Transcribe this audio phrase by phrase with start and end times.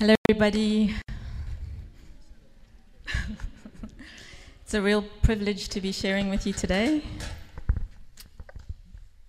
[0.00, 0.94] Hello, everybody.
[4.62, 7.02] it's a real privilege to be sharing with you today.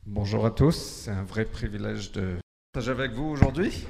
[0.05, 2.37] Bonjour à tous, c'est un vrai privilège de
[2.71, 3.83] partager avec vous aujourd'hui.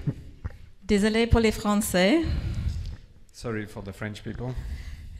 [0.84, 2.21] Désolé pour les Français.
[3.34, 4.54] Sorry for the French people.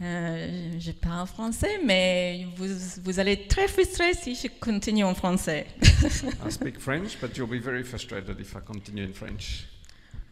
[0.02, 2.68] Euh, je parle français, mais vous,
[3.04, 5.68] vous allez être très frustré si je continue en français.
[5.82, 9.66] I speak French, but you'll be very frustrated if I continue in French.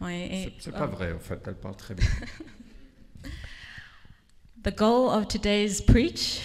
[0.00, 2.06] Ouais, et, C'est pas vrai, en fait, elle parle très bien.
[4.62, 6.40] The goal of today's preach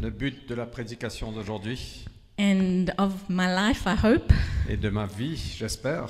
[0.00, 2.04] Le but de la prédication d'aujourd'hui
[2.38, 4.32] and of my life, I hope,
[4.68, 6.08] et de ma vie, j'espère,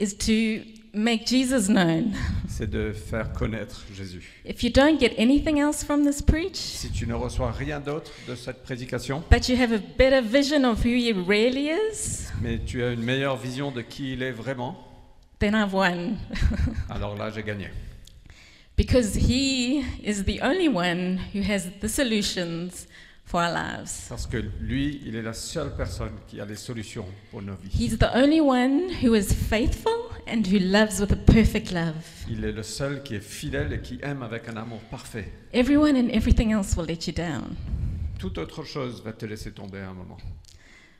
[0.00, 2.12] is to make Jesus known.
[2.48, 4.42] c'est de faire connaître Jésus.
[4.44, 8.12] If you don't get anything else from this preach, Si tu ne reçois rien d'autre
[8.28, 12.60] de cette prédication, but you have a better vision of who he really is, mais
[12.64, 14.78] tu as une meilleure vision de qui il est vraiment,
[15.44, 16.16] then I've won.
[16.88, 17.68] alors là, j'ai gagné.
[18.76, 22.86] Because he is the only one who has the solutions
[23.24, 24.06] for our lives.
[24.08, 27.70] Parce que lui, il est la seule personne qui a les solutions pour nos vies.
[27.70, 29.92] He's the only one who is faithful
[30.26, 31.94] and who loves with a perfect love.
[32.28, 35.30] Il est le seul qui est fidèle et qui aime avec un amour parfait.
[35.52, 37.54] Everyone and everything else will let you down.
[38.18, 40.16] Toute autre chose va te laisser tomber à un moment.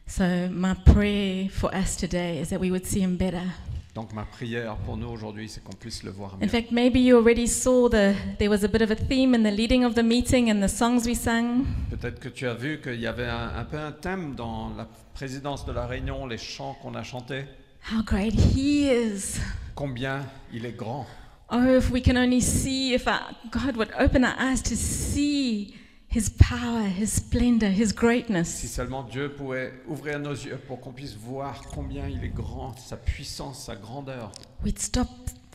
[0.06, 3.54] So, my prayer for us today is that we would see him better.
[3.94, 7.16] Donc ma prière pour nous aujourd'hui, c'est qu'on puisse le voir In fact, maybe you
[7.16, 10.02] already saw the there was a bit of a theme in the leading of the
[10.02, 11.64] meeting and the songs we sang.
[11.90, 14.88] Peut-être que tu as vu qu'il y avait un, un peu un thème dans la
[15.14, 17.44] présidence de la réunion, les chants qu'on a chantés.
[17.92, 19.38] How great he is.
[19.76, 20.22] Combien
[20.52, 21.06] il est grand.
[21.52, 23.20] Oh, if we can only see, if our,
[23.52, 25.76] God would open our eyes to see
[26.14, 28.48] His power, His splendor, His Si greatness.
[28.72, 32.96] seulement Dieu pouvait ouvrir nos yeux pour qu'on puisse voir combien il est grand, sa
[32.96, 34.30] puissance, sa grandeur,
[34.64, 35.08] We'd stop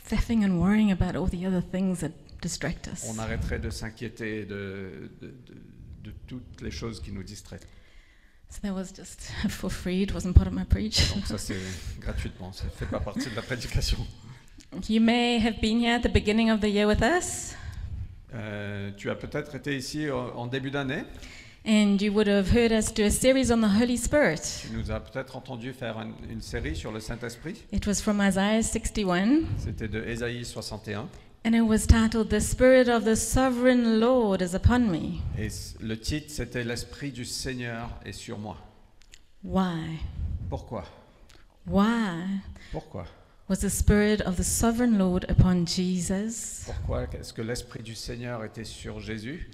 [0.04, 2.10] faffing and worrying about all the other things that
[2.42, 3.06] distract us.
[3.08, 5.62] on arrêterait de s'inquiéter de, de- de-
[6.04, 7.60] de toutes les choses qui nous distraient.
[8.50, 10.02] So that was just for free.
[10.02, 11.14] It wasn't part of my preach.
[11.14, 11.56] Donc ça c'est
[12.00, 13.98] gratuitement, ça ne fait pas partie de la prédication.
[14.88, 17.54] You may have been here at the beginning of the year with us,
[18.34, 21.04] Euh, tu as peut-être été ici en, en début d'année.
[21.66, 24.40] and you would have heard us do a series on the Holy Spirit.
[24.62, 27.62] Tu nous as peut-être entendu faire un- une série sur le Saint-Esprit.
[27.72, 31.06] It was from Isaiah 61, C'était de Ésaïe 61.
[31.44, 35.48] and it was titled "The Spirit of the Sovereign Lord is upon me." Et
[35.80, 38.56] le titre, c'était L'Esprit du Seigneur est sur moi.
[39.44, 39.98] Why?
[40.48, 40.84] Pourquoi?
[41.66, 42.40] Why?
[42.72, 43.04] Pourquoi?
[43.50, 46.62] Was the Spirit of the Sovereign Lord upon Jesus?
[46.66, 49.50] Pourquoi est-ce que l'Esprit du Seigneur était sur Jésus?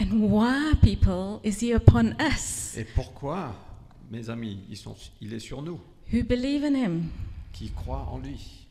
[0.00, 2.76] And why, people, is He upon us?
[2.76, 3.54] Et pourquoi,
[4.10, 5.80] mes amis, ils sont, il est sur nous,
[6.12, 7.10] who believe in Him?
[7.52, 8.66] qui croient en lui?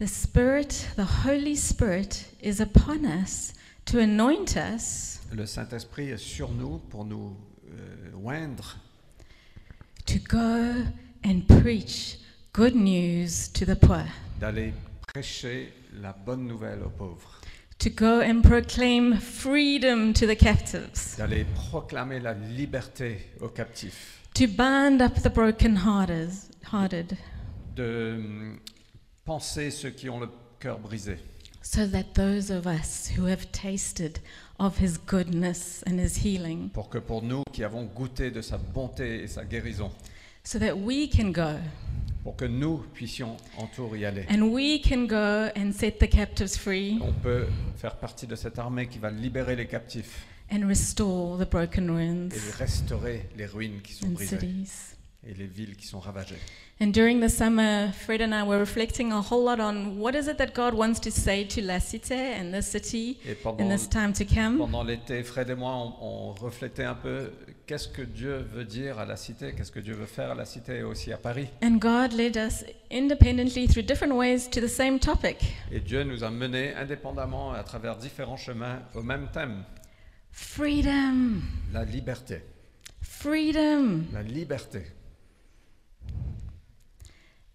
[0.00, 3.52] The Spirit, the Holy Spirit, is upon us
[3.84, 7.36] to anoint us, Le Saint-Esprit est sur nous pour nous
[7.70, 8.78] euh, oindre,
[10.06, 10.86] to go
[11.22, 12.18] and preach
[12.54, 14.04] good news to the poor,
[14.38, 14.72] d'aller
[15.12, 17.40] prêcher la bonne nouvelle aux pauvres,
[17.80, 24.46] to go and proclaim freedom to the captives, d'aller proclamer la liberté aux captifs, to
[24.46, 26.30] bind up the broken-hearted,
[26.72, 27.18] hearted,
[27.74, 28.60] de hum,
[29.24, 30.28] penser ceux qui ont le
[30.60, 31.18] cœur brisé,
[31.60, 34.20] so that those of us who have tasted
[34.60, 38.58] of His goodness and His healing, pour que pour nous qui avons goûté de sa
[38.58, 39.90] bonté et sa guérison,
[40.44, 41.58] so that we can go
[42.24, 44.24] pour que nous puissions en tour y aller.
[44.30, 47.46] and we can go and set the captives free On peut
[47.76, 52.28] faire partie de cette armée qui va libérer les captifs and restore the broken ruins
[52.30, 54.96] et restaurer les ruines qui sont and brisées cities.
[55.28, 56.38] Et les villes qui sont ravagées.
[56.80, 60.26] And during the summer, Fred and I were reflecting a whole lot on what is
[60.28, 63.68] it that God wants to say to La Cité and this city Et in pendant,
[63.68, 64.58] this time to come.
[64.58, 67.30] pendant l'été, Fred et moi, on, on reflétait un peu
[67.66, 70.44] qu'est-ce que Dieu veut dire à la cité, qu'est-ce que Dieu veut faire à la
[70.44, 71.46] cité et aussi à Paris.
[71.62, 75.36] And God led us independently through different ways to the same topic
[75.70, 79.62] Et Dieu nous a menés indépendamment à travers différents chemins au même thème,
[80.32, 81.40] freedom,
[81.72, 82.40] la liberté.
[83.00, 84.02] freedom.
[84.12, 84.80] La liberté.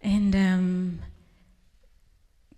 [0.03, 0.99] And um,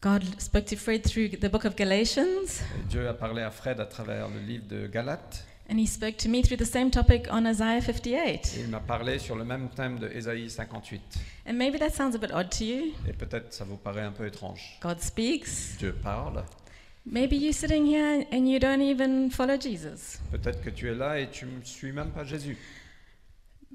[0.01, 3.79] God spoke to Fred through the book of Galatians, Et Dieu a parlé à Fred
[3.79, 5.45] à travers le livre de Galates.
[5.69, 8.57] and He spoke to me through the same topic on Isaiah 58.
[8.57, 11.01] Et il m'a parlé sur le même thème de Ésaïe 58.
[11.47, 12.93] And maybe that sounds a bit odd to you.
[13.07, 14.77] Et peut-être ça vous paraît un peu étrange.
[14.81, 15.77] God speaks.
[15.79, 16.43] Dieu parle.
[17.05, 20.19] Maybe you're sitting here and you don't even follow Jesus.
[20.31, 22.57] Peut-être que tu es là et tu ne suis même pas Jésus.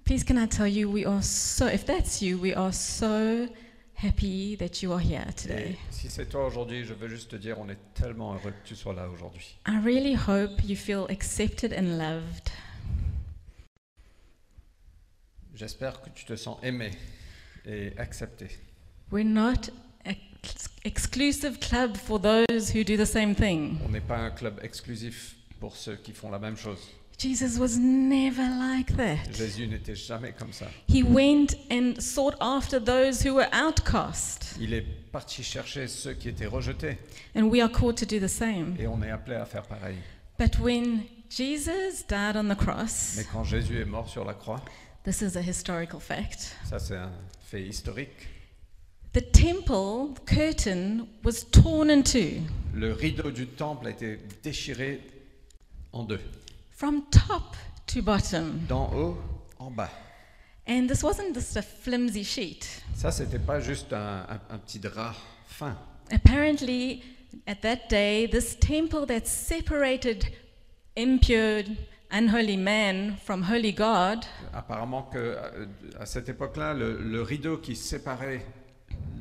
[0.06, 3.48] Please, can I tell you, we are so, if that's you, we are so
[3.94, 5.76] happy that you are here Et today.
[5.90, 8.76] si c'est toi aujourd'hui, je veux juste te dire, on est tellement heureux que tu
[8.76, 9.56] sois là aujourd'hui.
[9.66, 12.50] I really hope you feel accepted and loved.
[15.56, 16.92] J'espère que tu te sens aimé
[17.64, 18.46] et accepté.
[19.10, 19.70] We're not
[20.04, 20.14] an
[20.84, 23.78] exclusive club for those who do the same thing.
[23.84, 26.78] On n'est pas un club exclusif pour ceux qui font la même chose.
[27.18, 29.32] Jesus was never like that.
[29.32, 30.66] Jésus n'était jamais comme ça.
[30.86, 34.54] He went and sought after those who were outcast.
[34.60, 36.98] Il est parti chercher ceux qui étaient rejetés
[37.34, 38.76] And we are called to do the same.
[38.78, 39.96] et on est appelé à faire pareil.
[40.38, 44.62] But when Jesus died on the cross, Mais quand Jésus est mort sur la croix,
[45.04, 47.10] this is a historical fact, ça c'est un
[47.46, 48.28] fait historique,
[49.14, 52.42] the temple curtain was torn in two
[52.74, 55.00] le rideau du temple a été déchiré
[55.92, 56.20] en deux,
[56.76, 57.56] from top
[57.86, 58.60] to bottom.
[58.68, 59.16] d'en haut
[59.58, 59.90] en bas.
[60.68, 62.66] And this wasn't just a flimsy sheet.
[62.94, 65.14] Ça, c'était pas juste un, un- un petit drap
[65.46, 65.76] fin.
[66.12, 67.02] Apparently,
[67.46, 70.24] at that day, this temple that separated
[70.96, 71.62] impure,
[72.10, 75.66] unholy man from holy God Apparemment que euh,
[76.00, 78.44] à cette époque-là, le, le rideau qui séparait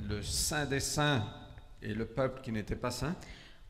[0.09, 1.23] le saint des saints
[1.81, 3.15] et le peuple qui n'était pas saint,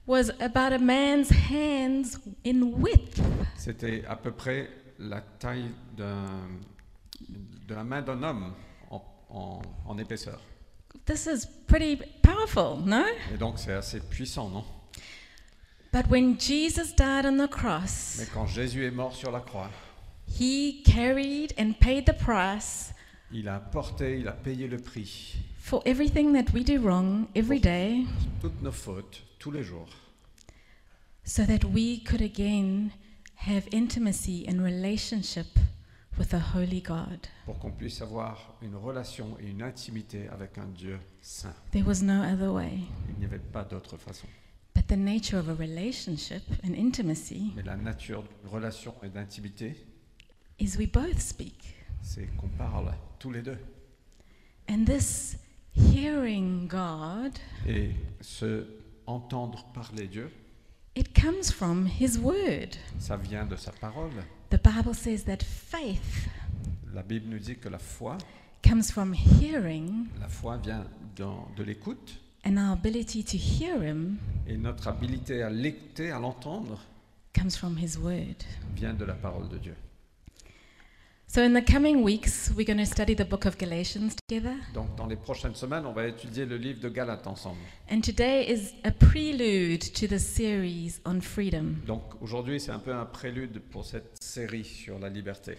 [0.08, 3.20] was about a man's hands in width.
[3.56, 4.70] c'était à peu près
[5.00, 8.54] la taille de la main d'un homme
[8.92, 10.40] en, en- en épaisseur.
[11.06, 13.04] This is pretty powerful, no?
[13.34, 14.64] Et donc c'est assez puissant, non?
[15.92, 19.70] But when Jesus died on the cross, Mais quand Jésus est mort sur la croix,
[20.40, 22.92] he carried and paid the price
[23.32, 27.60] il a porté, il a payé le prix, for everything that we do wrong every
[27.60, 28.06] day
[28.42, 29.88] toutes nos fautes, tous les jours,
[31.24, 32.90] so that we could again
[33.36, 35.46] have intimacy and relationship
[36.18, 37.28] with a holy God.
[37.46, 41.54] pour qu'on puisse avoir une relation et une intimité avec un Dieu saint.
[41.72, 42.72] There was no other way.
[43.10, 44.26] Il n'y avait pas d'autre façon.
[44.74, 49.76] But the nature of a relationship and intimacy Mais la nature d'une relation et d'intimité,
[50.60, 51.76] is we both speak.
[52.02, 53.60] c'est qu'on parle tous les deux.
[54.68, 55.38] And this
[55.76, 57.34] hearing God,
[57.68, 57.92] Et
[58.22, 58.66] se
[59.08, 60.32] entendre parler Dieu,
[60.96, 62.76] it comes from His Word.
[63.00, 64.12] ça vient de sa parole.
[64.50, 66.28] The Bible says that faith
[66.94, 68.18] La Bible nous dit que la foi,
[68.64, 70.86] comes from hearing, la foi vient
[71.16, 74.18] dans- de l'écoute and our ability to hear Him
[74.48, 76.80] et notre habilité à l'écouter, à l'entendre,
[77.34, 78.38] comes from His Word.
[78.76, 79.76] vient de la parole de Dieu.
[81.36, 84.56] So, in the coming weeks, we're going to study the book of Galatians together.
[84.74, 87.60] Donc dans les prochaines semaines, on va étudier le livre de Galates ensemble.
[87.92, 91.82] And today is a prelude to the series on freedom.
[91.86, 95.58] Donc aujourd'hui, c'est un peu un prélude pour cette série sur la liberté.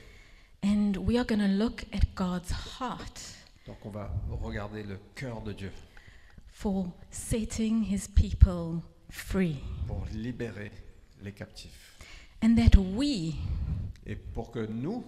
[0.65, 3.21] And we are going to look at God's heart
[3.67, 5.73] Donc on va regarder le cœur de Dieu
[6.53, 8.81] for setting His people
[9.11, 9.59] free.
[9.87, 10.73] pour libérer
[11.23, 11.99] les captifs.
[12.43, 13.35] And that we,
[14.07, 15.05] Et pour que nous,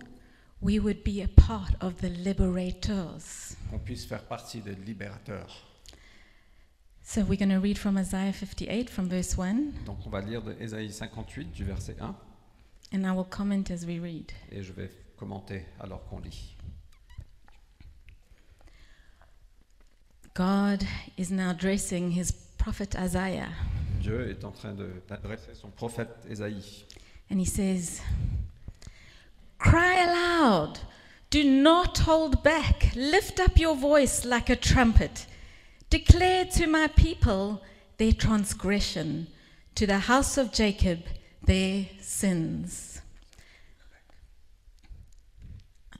[0.61, 3.57] we would be a part of the liberators.
[3.73, 5.65] on puisse faire partie des libérateurs.
[7.03, 10.43] So we're going to read from Isaiah 58 from verse 1, Donc on va lire
[10.43, 12.15] de Ésaïe 58 du verset 1
[12.93, 14.31] and I will comment as we read.
[14.51, 16.55] et je vais commenter alors qu'on lit.
[20.35, 20.85] God
[21.17, 23.49] is now addressing his prophet Isaiah,
[24.01, 26.85] Dieu est en train de- d'adresser son prophète Ésaïe.
[27.31, 28.01] and he says,
[29.59, 30.79] Cry aloud,
[31.31, 35.27] do not hold back, lift up your voice like a trumpet,
[35.91, 37.61] declare to my people
[37.99, 39.27] their transgression,
[39.75, 41.01] to the house of Jacob
[41.43, 43.01] their sins.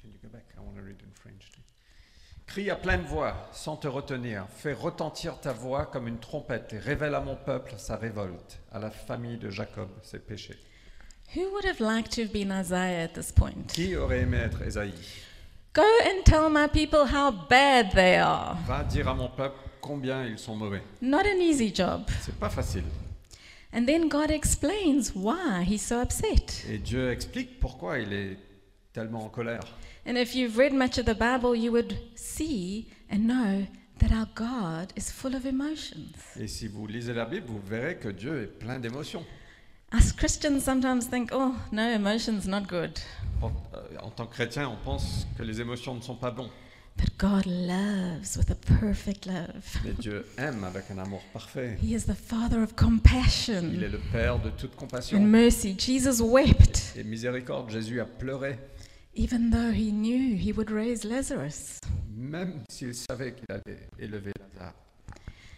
[0.01, 0.47] Can you go back?
[0.57, 1.51] I want to read in French.
[1.51, 1.61] too.
[2.47, 4.47] Crie à pleine voix, sans te retenir.
[4.49, 8.79] Fais retentir ta voix comme une trompette et révèle à mon peuple sa révolte, à
[8.79, 10.59] la famille de Jacob ses péchés.
[11.35, 13.75] Who would have liked to have been Isaiah at this point?
[13.75, 14.95] Qui aurait aimé être Ésaïe
[15.75, 18.57] Go and tell my people how bad they are.
[18.67, 20.83] Va dire à mon peuple combien ils sont mauvais.
[21.03, 22.09] Not an easy job.
[22.23, 22.85] C'est pas facile.
[23.75, 26.65] And then God explains why he's so upset.
[26.67, 28.39] Et Dieu explique pourquoi il est
[28.95, 29.61] tellement en colère.
[30.07, 33.67] And if you've read much of the Bible, you would see and know
[33.99, 36.15] that our God is full of emotions.
[36.41, 39.25] Et si vous lisez la Bible, vous verrez que Dieu est plein d'émotions.
[39.91, 43.01] Us Christians sometimes think, oh, no, emotions not good.
[43.41, 46.51] En, euh, en tant que chrétien, on pense que les émotions ne sont pas bons.
[46.99, 49.65] But God loves with a perfect love.
[49.85, 51.79] Mais Dieu aime avec un amour parfait.
[51.81, 55.75] He is the Father of Il compassion est le Père de toute and compassion mercy.
[55.79, 57.71] Jesus wept, et miséricorde.
[57.71, 58.59] Jésus a pleuré,
[59.15, 61.79] even though he knew he would raise Lazarus.
[62.15, 64.75] même s'il savait qu'il allait élever Lazare.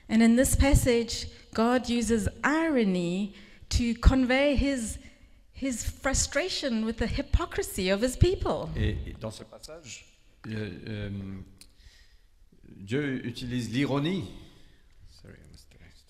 [0.08, 3.32] And in this passage, God uses irony
[3.70, 4.98] to convey his,
[5.52, 8.70] his frustration with the hypocrisy of his people.
[8.76, 10.04] Et et dans ce passage,
[10.46, 11.10] euh, euh,
[12.68, 14.24] Dieu utilise l'ironie.
[15.22, 16.06] Sorry, I missed rest.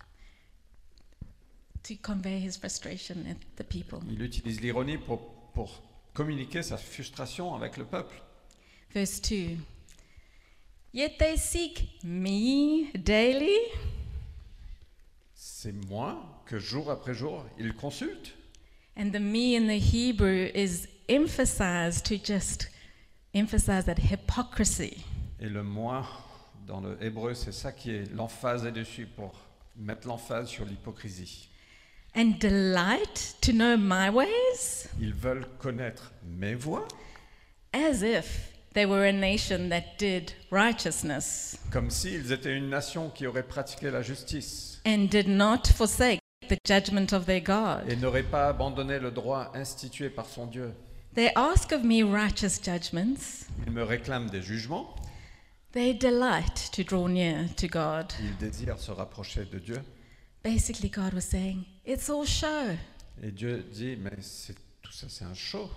[1.84, 4.00] To convey his frustration at the people.
[4.10, 5.20] Il utilise l'ironie pour,
[5.54, 5.82] pour
[6.14, 8.22] communiquer sa frustration avec le peuple.
[8.92, 9.56] Verse 2
[10.92, 13.58] Yet they seek me daily.
[15.34, 18.34] C'est moi que jour après jour, il consulte.
[18.96, 22.68] And the me in the Hebrew is emphasized to just
[23.32, 25.04] emphasize that hypocrisy.
[25.38, 26.04] Et le moi,
[26.66, 29.32] dans le hébreu, c'est ça qui est l'emphase est dessus pour
[29.76, 31.48] mettre l'emphase sur l'hypocrisie.
[32.16, 36.88] And delight to know my ways, Ils veulent connaître mes voies,
[37.72, 43.28] as if they were a nation that did righteousness comme s'ils étaient une nation qui
[43.28, 47.88] aurait pratiqué la justice and did not forsake the judgment of their God.
[47.88, 50.72] et n'aurait pas abandonné le droit institué par son Dieu.
[51.14, 53.46] They ask of me righteous judgments.
[53.66, 54.94] Ils me réclament des jugements,
[55.72, 58.12] They delight to draw near to God.
[58.20, 59.80] ils désirent se rapprocher de Dieu.
[60.42, 62.76] Basically, God was saying, it's all show.
[63.22, 64.10] Et Dieu dit, mais
[64.82, 65.70] tout ça c'est un show.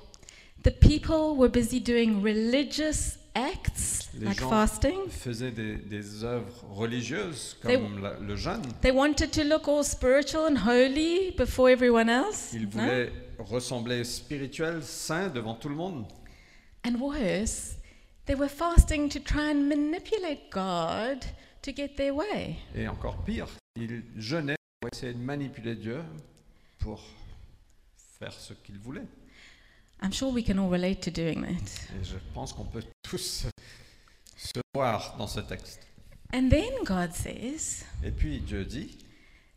[0.63, 5.09] The people were busy doing religious acts Les like gens fasting.
[5.09, 8.61] faisaient des, des œuvres religieuses They- comme la- le jeûne.
[8.81, 12.51] They wanted to look all spiritual and holy before everyone else.
[12.53, 12.69] Ils no?
[12.69, 16.05] voulaient ressembler spirituels, saints devant tout le monde.
[16.85, 17.77] And worse,
[18.25, 21.23] they were fasting to try and manipulate God
[21.61, 22.57] to get their way.
[22.75, 26.01] Et encore pire, ils jeûnaient pour essayer de manipuler Dieu
[26.79, 27.01] pour
[28.19, 29.07] faire ce qu'ils voulaient.
[30.03, 31.98] I'm sure we can all relate to doing that.
[32.00, 33.45] Et je pense qu'on peut tous
[34.36, 35.79] se voir dans ce texte.
[36.33, 38.98] And then God says, Et puis Dieu dit,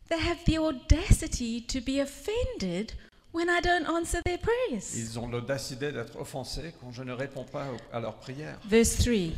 [0.09, 2.93] they have the audacity to be offended
[3.33, 4.95] when I don't answer their prayers.
[4.95, 8.57] ils ont l'audacité d'être offensés quand je ne réponds pas au- à leurs prières.
[8.69, 9.33] Verse 3.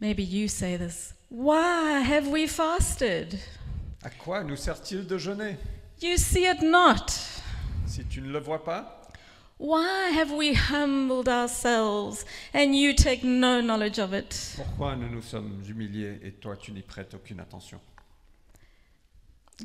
[0.00, 1.14] Maybe you say this.
[1.30, 3.38] Why have we fasted?
[4.02, 5.56] À quoi nous sert-il de jeûner?
[6.02, 7.06] You see it not.
[7.86, 9.05] Si tu ne le vois pas,
[9.58, 14.54] Why have we humbled ourselves and you take no knowledge of it?
[14.56, 17.80] pourquoi nous nous sommes humiliés et toi tu n'y prêtes aucune attention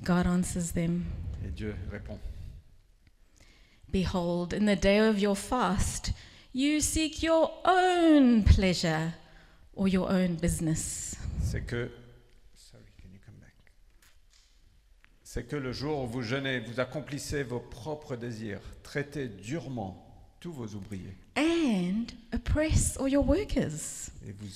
[0.03, 1.03] God answers them
[1.45, 2.17] Et Dieu répond,
[3.91, 6.13] Behold, in the day of your fast,
[6.53, 9.13] you seek your own pleasure
[9.75, 11.17] or your own business.
[11.41, 11.89] c'est que...
[15.33, 20.05] C'est que le jour où vous jeûnez, vous accomplissez vos propres désirs, traitez durement
[20.41, 24.09] tous vos ouvriers And oppress all your workers.
[24.27, 24.49] et vous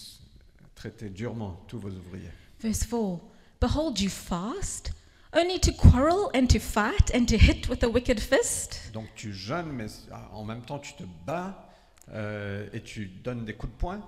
[0.75, 2.29] traitez durement tous vos ouvriers.
[2.59, 3.21] Verse 4
[3.61, 4.91] Behold, you fast,
[5.31, 8.91] only to quarrel and to fight and to hit with a wicked fist.
[8.91, 9.87] Donc tu jeûnes, mais
[10.33, 11.69] en même temps tu te bats
[12.09, 14.01] euh, et tu donnes des coups de poing.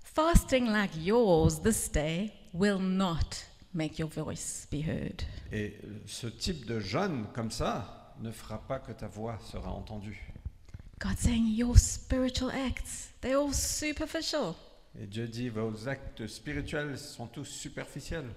[0.00, 5.22] Fasting like yours this day will not make your voice be heard.
[5.52, 5.76] Et
[6.06, 10.20] ce type de jeûne comme ça ne fera pas que ta voix sera entendue.
[11.00, 14.54] God saying your spiritual acts, they're all superficial.
[14.98, 18.30] Et Dieu dit, vos actes spirituels sont tous superficiels.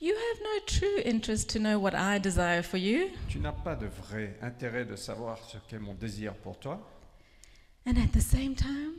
[0.00, 3.10] You have no true interest to know what I desire for you.
[3.28, 6.80] Tu n'as pas de vrai intérêt de savoir ce qu'est mon désir pour toi.
[7.86, 8.94] And at the same time,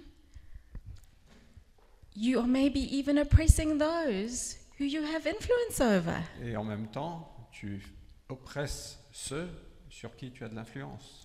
[2.16, 6.18] you are maybe even oppressing those who you have influence over.
[6.42, 7.84] Et en même temps, tu
[8.30, 9.48] oppresses ceux
[9.90, 11.24] sur qui tu as de l'influence.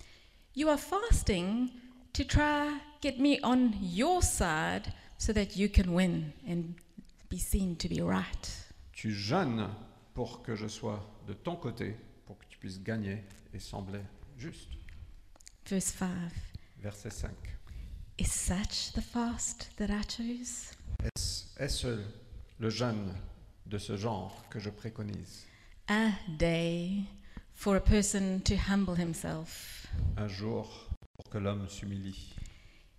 [0.55, 1.71] You are fasting
[2.13, 2.69] to try
[3.01, 6.75] get me on your side so that you can win and
[7.31, 8.73] be seen to be right.
[8.93, 9.69] Tu jeûnes
[10.13, 11.97] pour que je sois de ton côté,
[12.27, 14.03] pour que tu puisses gagner et sembler
[14.37, 14.69] juste.
[15.67, 16.09] Verse 5
[16.83, 17.31] Verset 5.
[18.19, 20.73] Is such the fast that I choose?
[21.03, 21.99] Est-ce est-ce
[22.59, 23.15] le jeûne
[23.69, 25.45] de ce genre que je préconise
[25.89, 27.05] A day
[27.55, 29.87] for a person to humble himself.
[30.17, 32.35] Un jour pour que l'homme s'humilie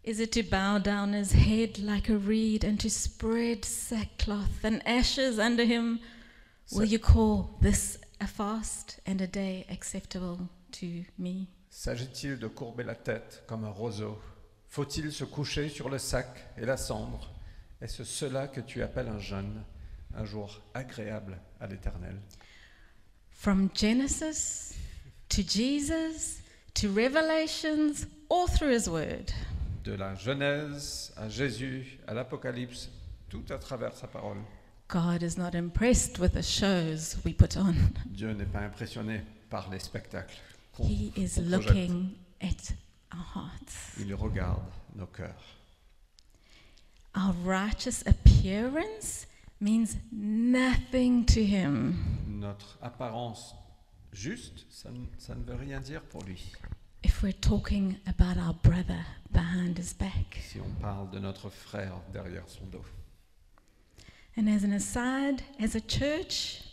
[0.03, 4.81] Is it to bow down his head like a reed and to spread sackcloth and
[4.85, 5.99] ashes under him?
[6.71, 10.39] Will you call this a fast and a day acceptable
[10.71, 11.49] to me?
[11.69, 14.17] S'agit-il de courber la tête comme un roseau?
[14.69, 17.33] Faut-il se coucher sur le sac et la cendre?
[17.81, 19.61] Est-ce cela que tu appelles un jeûne,
[20.17, 22.19] un jour agréable à l'Éternel
[23.29, 24.73] From Genesis
[25.29, 26.41] to Jesus
[26.73, 29.31] to Revelations, all through his word,
[29.83, 32.89] De la Genèse à Jésus, à l'Apocalypse,
[33.29, 34.37] tout à travers sa parole.
[34.87, 37.75] God is not impressed with the shows we put on.
[38.05, 40.37] Dieu n'est pas impressionné par les spectacles.
[40.79, 42.73] He is looking at
[43.13, 43.97] our hearts.
[43.99, 44.63] Il regarde
[44.95, 45.57] nos cœurs.
[47.15, 49.25] Our righteous appearance
[49.59, 51.95] means nothing to him.
[52.27, 53.55] Notre apparence
[54.13, 56.51] juste, ça, ne- ça ne veut rien dire pour lui.
[57.03, 60.39] If we're talking about our brother behind his back.
[60.41, 62.83] Si on parle de notre frère derrière son dos.
[64.37, 66.63] And as an aside, as a church,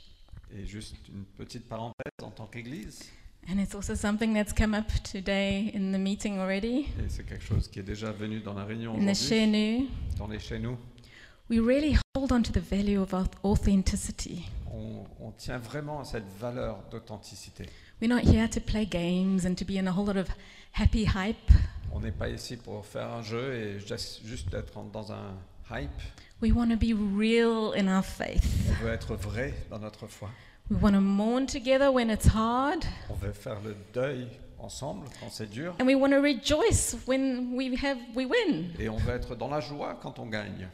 [0.57, 3.11] Et juste une petite parenthèse en tant qu'Église,
[3.49, 7.45] and it's also something that's come up today in the meeting already, et c'est quelque
[7.45, 9.05] chose qui est déjà venu dans la réunion aujourd'hui,
[10.19, 10.79] dans les chez nous,
[11.49, 14.47] we really hold on to the value of auth- authenticity.
[14.73, 17.67] on, on tient vraiment à cette valeur d'authenticité.
[18.01, 20.29] We're not here to play games and to be in a whole lot of
[20.73, 21.51] happy hype.
[21.93, 25.37] On n'est pas ici pour faire un jeu et juste être dans un
[25.71, 25.91] hype.
[26.43, 28.45] We want to be real in our faith.
[28.71, 30.29] On veut être vrai dans notre foi.
[30.71, 34.27] We want to mourn together when it's hard, On veut faire le deuil
[34.59, 35.75] ensemble quand c'est dur.
[35.79, 38.71] and we want to rejoice when we have we win.
[38.79, 40.69] Et on veut être dans la joie quand on gagne.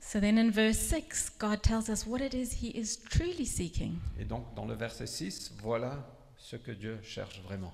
[0.00, 4.00] So then in verse 6, God tells us what it is he is truly seeking.
[4.18, 5.98] Et donc dans le verset 6, voilà
[6.38, 7.72] ce que Dieu cherche vraiment.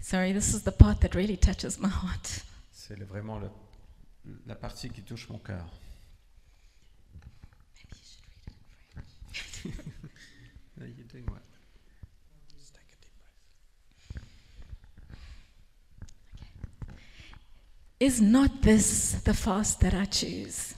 [0.00, 2.42] Sorry, this is the part that really touches my heart.
[2.72, 3.50] C'est vraiment le-
[4.46, 5.68] la partie qui touche mon cœur.
[10.76, 11.42] No, you're doing well.
[12.56, 13.34] Just take a deep breath.
[18.00, 20.74] Is not this the fast that I choose?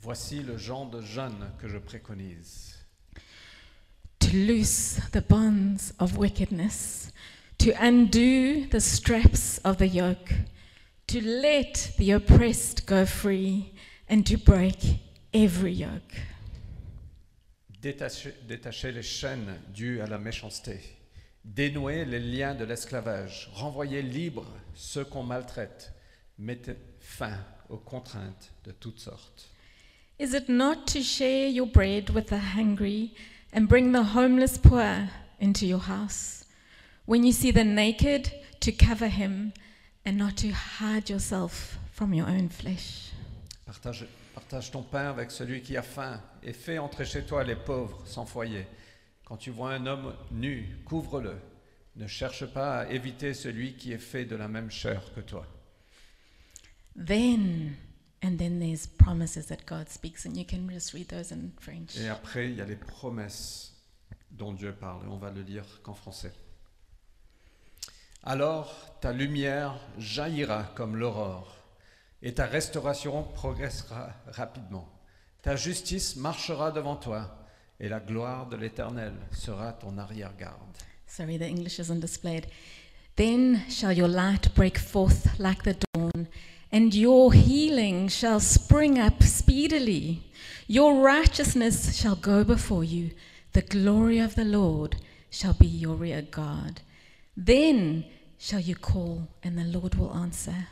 [0.00, 2.76] Voici le genre de jeûne que je préconise.
[4.20, 7.10] To loose the bonds of wickedness,
[7.58, 10.32] to undo the straps of the yoke,
[11.08, 13.72] to let the oppressed go free,
[14.08, 15.00] and to break
[15.34, 16.14] every yoke.
[17.82, 20.78] Détacher, détacher les chaînes dues à la méchanceté,
[21.54, 25.92] dénouer les liens de l'esclavage, renvoyer libres ceux qu'on maltraite,
[26.38, 29.48] mettez fin aux contraintes de toutes sortes.
[30.20, 33.14] Is it not to share your bread with the hungry
[33.52, 35.08] and bring the homeless poor
[35.40, 36.44] into your house?
[37.06, 39.52] When you see the naked, to cover him
[40.04, 43.12] and not to hide yourself from your own flesh.
[43.66, 47.56] Partage, partage ton pain avec celui qui a faim et fais entrer chez toi les
[47.56, 48.66] pauvres sans foyer.
[49.28, 51.36] Quand tu vois un homme nu, couvre-le.
[51.96, 55.46] Ne cherche pas à éviter celui qui est fait de la même chair que toi.
[56.96, 57.74] Then,
[58.24, 61.96] and then there's promises that God speaks, and you can just read those in French.
[61.98, 63.74] Et après, il y a les promesses
[64.30, 65.04] dont Dieu parle.
[65.04, 66.32] et On va le lire qu'en français.
[68.22, 71.56] Alors ta lumière jaillira comme l'aurore,
[72.22, 74.88] et ta restauration progressera rapidement.
[75.42, 77.46] Ta justice marchera devant toi,
[77.80, 80.78] et la gloire de l'Éternel sera ton arrière-garde.
[81.06, 82.46] Sorry, the English isn't displayed.
[83.16, 86.28] Then shall your light break forth like the dawn,
[86.70, 90.22] and your healing shall spring up speedily.
[90.66, 93.10] Your righteousness shall go before you.
[93.52, 94.96] The glory of the Lord
[95.30, 96.82] shall be your rear guard.
[97.36, 98.04] Then
[98.38, 100.66] shall you call, and the Lord will answer.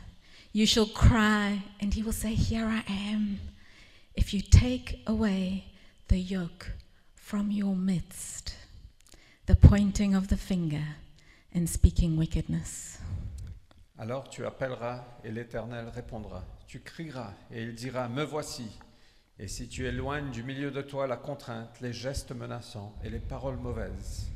[0.53, 3.39] You shall cry, and he will say, Here I am.
[4.15, 5.65] If you take away
[6.07, 6.71] the yoke
[7.27, 8.55] from your midst,
[9.47, 10.95] the pointing of the finger
[11.53, 13.01] and speaking wickedness.
[13.97, 16.45] Alors tu appelleras, et l'Éternel répondra.
[16.67, 18.69] Tu crieras, et il dira, Me voici.
[19.39, 23.19] Et si tu éloignes du milieu de toi la contrainte, les gestes menaçants et les
[23.19, 24.29] paroles mauvaises,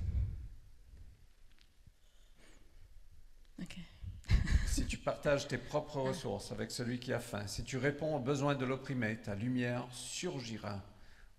[3.62, 3.86] Okay.
[4.66, 8.20] Si tu partages tes propres ressources avec celui qui a faim, si tu réponds aux
[8.20, 10.82] besoins de l'opprimé, ta lumière surgira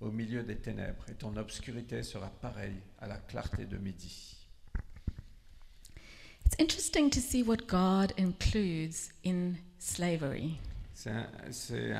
[0.02, 4.36] au milieu des ténèbres et ton obscurité sera pareille à la clarté de midi.
[6.44, 10.58] It's interesting to see what God includes in slavery.
[10.94, 11.94] C'est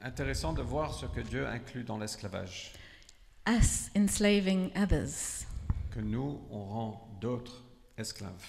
[0.00, 2.72] intéressant de voir ce que Dieu inclut dans l'esclavage,
[3.48, 5.46] Us enslaving others,
[5.90, 7.64] que nous, on rend d'autres
[7.98, 8.44] esclaves.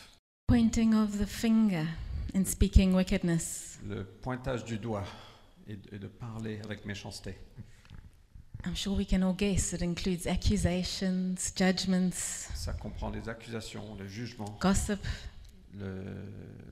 [0.48, 1.86] pointing of the finger
[2.36, 3.80] and speaking wickedness.
[3.88, 5.06] Le pointage du doigt
[5.68, 7.36] et de parler avec méchanceté.
[8.65, 14.08] I'm sure we can all guess it includes accusations, judgments, Ça comprend les accusations, le
[14.08, 14.99] jugement, gossip.
[15.78, 16.04] le,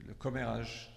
[0.07, 0.89] le commérage.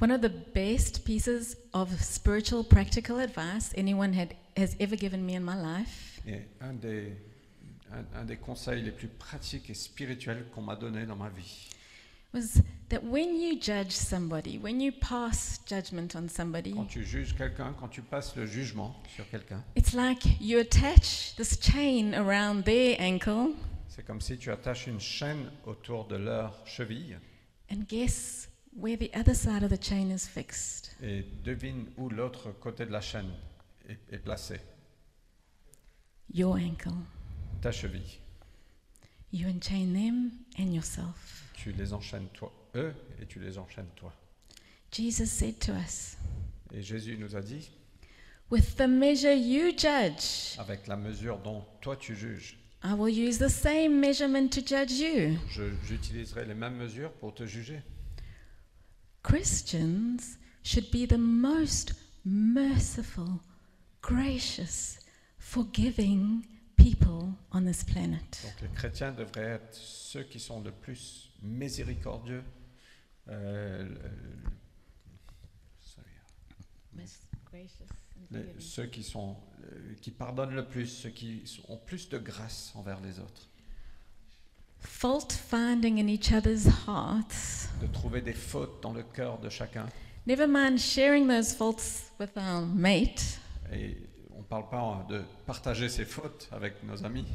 [0.00, 5.34] One of the best pieces of spiritual practical advice anyone had, has ever given me
[5.36, 7.12] in my life Et un des,
[7.92, 11.68] un, un des conseils les plus pratiques et spirituels qu'on m'a donné dans ma vie.
[12.34, 17.34] Was that when you judge somebody, when you pass judgment on somebody, Quand tu juges
[17.34, 22.64] quelqu'un, quand tu passes le jugement sur quelqu'un, it's like you attach this chain around
[22.64, 23.54] their ankle,
[23.88, 27.18] c'est comme si tu attaches une chaîne autour de leur cheville
[27.70, 30.94] and guess where the other side of the chain is fixed?
[31.02, 33.30] et devine où l'autre côté de la chaîne
[33.88, 34.60] est, est placé.
[36.32, 36.90] Your ankle.
[37.62, 38.18] Ta cheville.
[39.34, 41.42] You enchain them and yourself.
[41.54, 44.12] Tu les enchaînes toi, eux, et tu les enchaînes toi.
[44.92, 46.16] Jesus said to us,
[46.72, 47.68] Et Jésus nous a dit,
[48.52, 53.38] With the measure you judge, avec la mesure dont toi tu juges, I will use
[53.38, 55.36] the same measurement to judge you.
[55.50, 57.80] je- j'utiliserai les mêmes mesures pour te juger.
[59.22, 61.94] Christians should be the most
[62.24, 63.40] merciful,
[64.02, 64.98] gracious,
[65.38, 67.23] forgiving people
[67.54, 68.40] on this planet.
[68.44, 72.42] Donc les chrétiens devraient être ceux qui sont le plus miséricordieux,
[73.28, 73.98] euh, le-
[75.80, 76.06] sorry.
[78.30, 79.36] Les- ceux qui, sont,
[79.72, 83.48] euh, qui pardonnent le plus, ceux qui ont plus de grâce envers les autres,
[84.80, 87.68] Fault finding in each other's hearts.
[87.80, 89.86] de trouver des fautes dans le cœur de chacun.
[90.26, 93.38] Never mind sharing those faults with our mate.
[93.72, 93.96] Et
[94.44, 97.26] ne parle pas de partager ses fautes avec nos amis,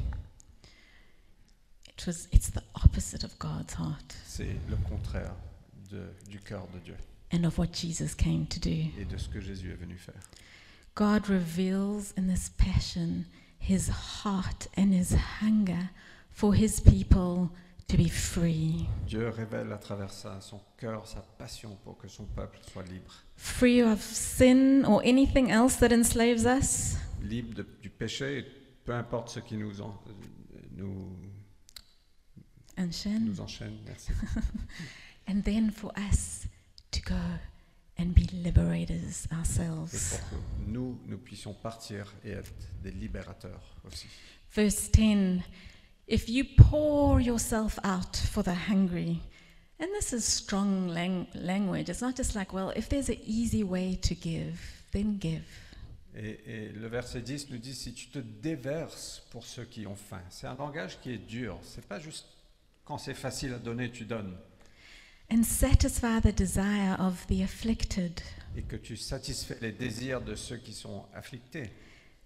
[1.88, 5.34] It was, it's the opposite of God's heart c'est le contraire
[5.90, 6.96] de- du cœur de Dieu
[7.32, 8.70] and of what Jesus came to do.
[8.98, 10.20] et de ce que Jésus est venu faire.
[10.94, 13.24] God reveals in this passion
[13.58, 13.90] his
[14.24, 15.90] heart and his hunger
[16.32, 17.50] for his people
[17.90, 18.86] to be free.
[19.06, 23.12] Dieu révèle à travers ça son cœur, sa passion pour que son peuple soit libre.
[23.36, 26.96] Free of sin or anything else that enslaves us?
[27.22, 28.42] libre de- du péché, et
[28.84, 29.98] peu importe ce qui nous, en-
[30.76, 31.16] nous,
[32.78, 33.20] And Shan.
[33.20, 33.76] nous enchaîne.
[33.86, 34.12] Merci.
[35.28, 36.46] And then for us
[36.92, 37.14] to go
[37.98, 39.90] and be liberators Et ourselves.
[40.18, 44.06] pour que nous, nous puissions partir et être des libérateurs aussi.
[44.54, 45.40] Verse 10
[46.12, 49.20] If you pour yourself out for the hungry,
[49.78, 53.62] and this is strong lang- language, it's not just like, well, if there's an easy
[53.62, 54.58] way to give,
[54.92, 55.44] then give.
[56.16, 59.94] Et, et le verset 10 nous dit si tu te déverses pour ceux qui ont
[59.94, 60.20] faim.
[60.30, 61.56] C'est un langage qui est dur.
[61.62, 62.26] C'est pas juste
[62.84, 64.36] quand c'est facile à donner, tu donnes.
[65.32, 68.20] And satisfy the desire of the afflicted.
[68.56, 71.70] Et que tu satisfais les désirs de ceux qui sont afflictés.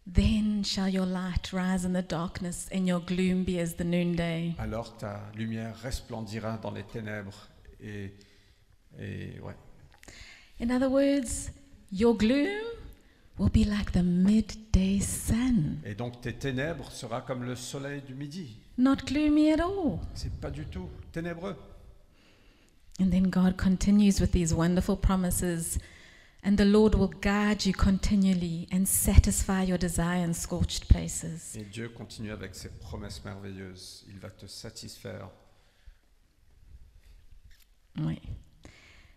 [0.07, 4.55] Then shall your light rise in the darkness, and your gloom be as the noonday.
[4.59, 7.49] Alors ta lumière resplendira dans les ténèbres.
[7.81, 8.12] Et,
[8.99, 9.55] et ouais.
[10.61, 11.51] In other words,
[11.90, 12.64] your gloom
[13.38, 18.14] will be like the midday sun, Et donc tes ténèbres sera comme le soleil du
[18.14, 18.59] midi.
[18.77, 20.01] not gloomy at all.
[20.14, 21.57] C'est pas du tout ténébreux.
[23.01, 25.79] And then God continues with these wonderful promises,
[26.45, 31.57] and the Lord will guide you continually and satisfy your desire in scorched places.
[31.57, 34.05] Et Dieu continue avec ses promesses merveilleuses.
[34.09, 35.31] Il va te satisfaire.
[37.99, 38.21] Oui.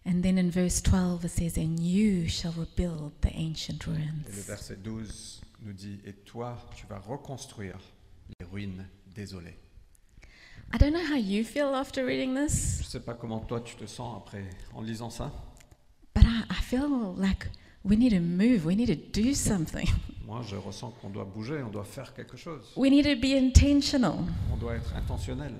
[0.06, 3.94] And then in verse 12 it says, And you shall rebuild the ancient Et le
[3.98, 4.24] ruins.
[4.48, 7.78] verset 12 nous dit Et toi, tu vas reconstruire
[8.40, 9.58] les ruines désolées.
[10.74, 13.60] I don't know how you feel after reading this, Je ne sais pas comment toi
[13.62, 15.32] tu te sens après en lisant ça.
[16.17, 17.47] But I, I feel like
[17.84, 19.88] we need to move, we need to do something.
[20.25, 22.73] Moi, je ressens qu'on doit bouger, on doit faire quelque chose.
[22.75, 24.25] We need to be intentional.
[24.51, 25.53] On doit être intentionnel.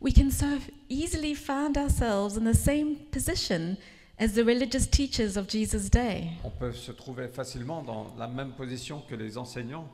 [0.00, 0.58] We can so
[0.88, 3.76] easily find ourselves in the same position
[4.18, 6.30] as the religious teachers of Jesus' day.
[6.44, 9.86] On peut se trouver facilement dans la même position que les enseignants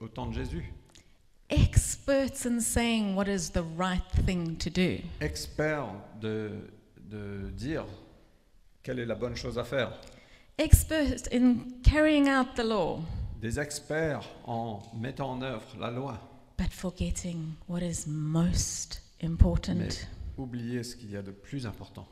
[0.00, 0.64] au temps de Jésus.
[1.48, 4.98] Experts in saying what is the right thing to do.
[5.20, 6.50] Experts de,
[7.08, 7.84] de dire
[8.84, 9.92] quelle est la bonne chose à faire?
[10.58, 13.00] Experts in carrying out the law,
[13.40, 16.20] Des experts en mettant en œuvre la loi.
[16.56, 19.74] but forgetting what is most important.
[19.74, 19.88] Mais
[20.38, 22.06] oubliez ce qu'il y a de plus important.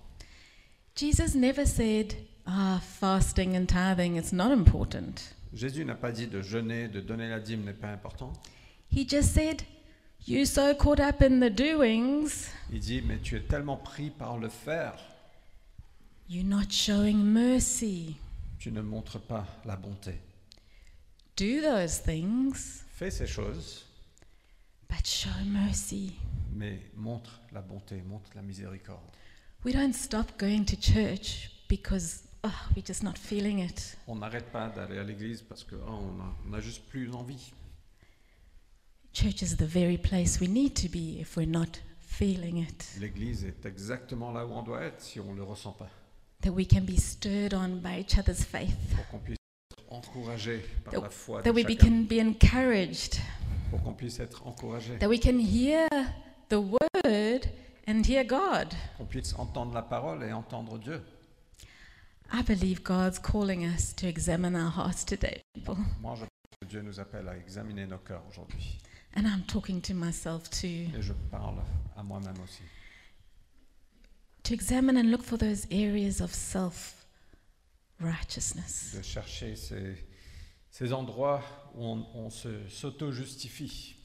[0.97, 2.15] Jesus never said,
[2.47, 5.33] ah, fasting and tithing is not important.
[5.55, 8.33] Jésus n'a pas dit de jeûner, de donner la dîme n'est pas important.
[8.91, 9.63] He just said,
[10.27, 14.39] you so caught up in the doings, Il dit, mais tu es tellement pris par
[14.39, 14.95] le faire,
[16.33, 18.17] you're not showing mercy.
[18.59, 20.15] tu ne montres pas la bonté.
[21.37, 23.85] Do those things, Fais ces choses,
[24.89, 26.15] but show mercy.
[26.55, 29.01] mais montre la bonté, montre la miséricorde.
[29.65, 33.97] We don't stop going to church because oh, we're just not feeling it.
[34.07, 37.53] On n'arrête pas d'aller à l'église parce qu'on n'a on a juste plus envie.
[39.13, 42.97] Church is the very place we need to be if we're not feeling it.
[42.99, 45.91] L'église est exactement là où on doit être si on ne le ressent pas.
[46.43, 48.77] That we can be stirred on by each other's faith.
[48.97, 49.39] Pour qu'on puisse
[49.71, 51.87] être encouragé par la foi de That we chacun.
[51.89, 53.21] can be encouraged.
[53.71, 54.99] Pour qu'on puisse être encouragé.
[54.99, 55.89] That we can hear
[56.49, 57.47] the word
[57.87, 58.75] and hear God.
[58.99, 61.01] Qu'on puisse entendre la parole et entendre Dieu.
[62.33, 65.77] I believe God's calling us to examine our hearts today, people.
[66.01, 68.79] Moi, je pense que Dieu nous appelle à examiner nos cœurs aujourd'hui.
[69.15, 70.67] And I'm talking to myself too.
[70.97, 71.63] Et je parle
[71.97, 72.63] à moi-même aussi.
[74.45, 77.05] To examine and look for those areas of self
[78.01, 78.93] righteousness.
[78.97, 79.97] De chercher ces,
[80.71, 81.43] ces endroits
[81.75, 83.97] où on, on se- s'auto-justifie.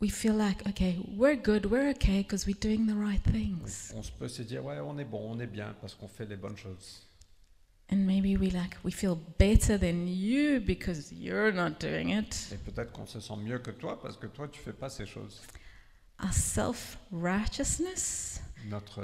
[0.00, 3.92] We feel like, okay, we're good, we're okay because we're doing the right things.
[3.96, 6.26] On se peut se dire, ouais, on est bon, on est bien parce qu'on fait
[6.26, 7.00] les bonnes choses.
[7.90, 12.50] And maybe we like, we feel better than you because you're not doing it.
[12.52, 15.06] Et peut-être qu'on se sent mieux que toi parce que toi, tu fais pas ces
[15.06, 15.40] choses.
[16.22, 19.02] Our self righteousness, Notre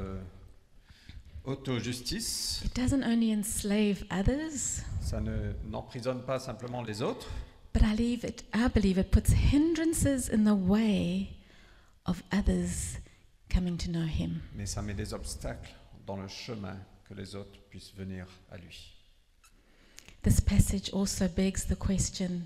[1.45, 7.27] auto-justice, it doesn't only enslave others, ça ne n'emprisonne pas simplement les autres,
[7.73, 11.29] but I believe it, I believe it puts hindrances in the way
[12.07, 12.99] of others
[13.49, 14.41] coming to know Him.
[14.55, 15.71] mais ça met des obstacles
[16.07, 16.77] dans le chemin
[17.09, 18.95] que les autres puissent venir à lui.
[20.23, 22.43] This passage also begs the question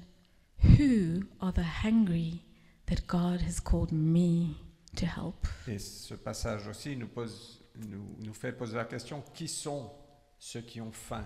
[0.62, 2.40] who are the hungry
[2.86, 4.54] that God has called me
[4.96, 5.46] to help?
[5.66, 9.90] Et ce passage aussi nous, pose, nous, nous fait poser la question, qui sont
[10.38, 11.24] ceux qui ont faim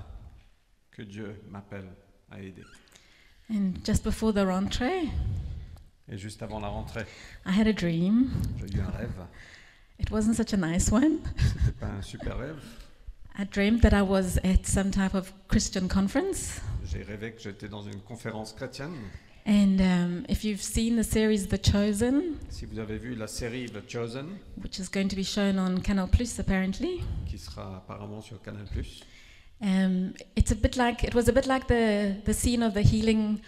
[0.90, 1.88] que Dieu m'appelle
[2.30, 2.64] à aider?
[3.50, 5.08] And just before the rentrée,
[6.10, 7.04] Et juste avant la rentrée,
[7.46, 8.30] I had a dream.
[8.58, 9.26] j'ai eu un rêve.
[9.98, 11.18] It wasn't such a nice one.
[11.36, 12.60] C'était pas un super rêve.
[13.38, 16.60] I dreamed that I was at some type of Christian conference.
[16.84, 18.94] J'ai rêvé que j'étais dans une conférence chrétienne.
[19.48, 23.66] And um, if you've seen the series The Chosen, Si vous avez vu la série
[23.66, 28.20] The Chosen, which is going to be shown on Canal Plus apparently, qui sera apparemment
[28.20, 28.66] sur Canal+,
[29.62, 32.82] um, it's a bit like it was a bit like the the scene of the
[32.82, 33.40] healing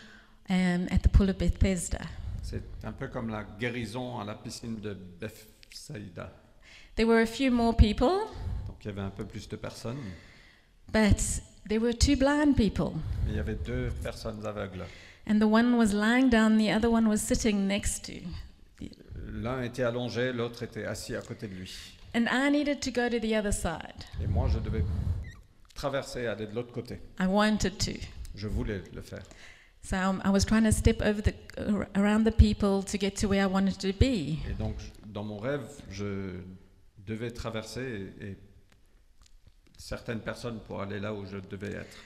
[0.48, 2.00] um, at the pool of Bethesda.
[2.42, 6.32] c'est un peu comme la guérison à la piscine de Bethsaida.
[6.96, 8.26] There were a few more people,
[8.66, 10.00] Donc il y avait un peu plus de personnes,
[10.90, 12.92] but there were two blind people,
[13.26, 14.86] mais il y avait deux personnes aveugles.
[15.26, 18.20] And the one was lying down, the other one was sitting next to.
[19.32, 21.72] L'un était allongé, l'autre était assis à côté de lui.
[22.14, 24.04] And I needed to go to the other side.
[24.22, 24.84] Et moi, je devais
[25.74, 27.00] traverser, aller de l'autre côté.
[27.20, 27.92] I wanted to.
[28.34, 29.22] Je voulais le faire.
[29.82, 33.16] So um, I was trying to step over the ar- around the people to get
[33.20, 34.40] to where I wanted to be.
[34.48, 34.74] Et donc,
[35.06, 36.40] dans mon rêve, je
[37.06, 38.36] devais traverser et, et
[39.78, 41.96] certaines personnes pour aller là où je devais être.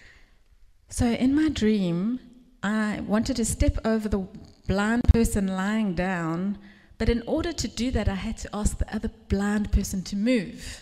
[0.90, 2.18] So in my dream,
[2.64, 4.26] I wanted to step over the
[4.66, 6.56] blind person lying down,
[6.96, 10.16] but in order to do that, I had to ask the other blind person to
[10.16, 10.80] move.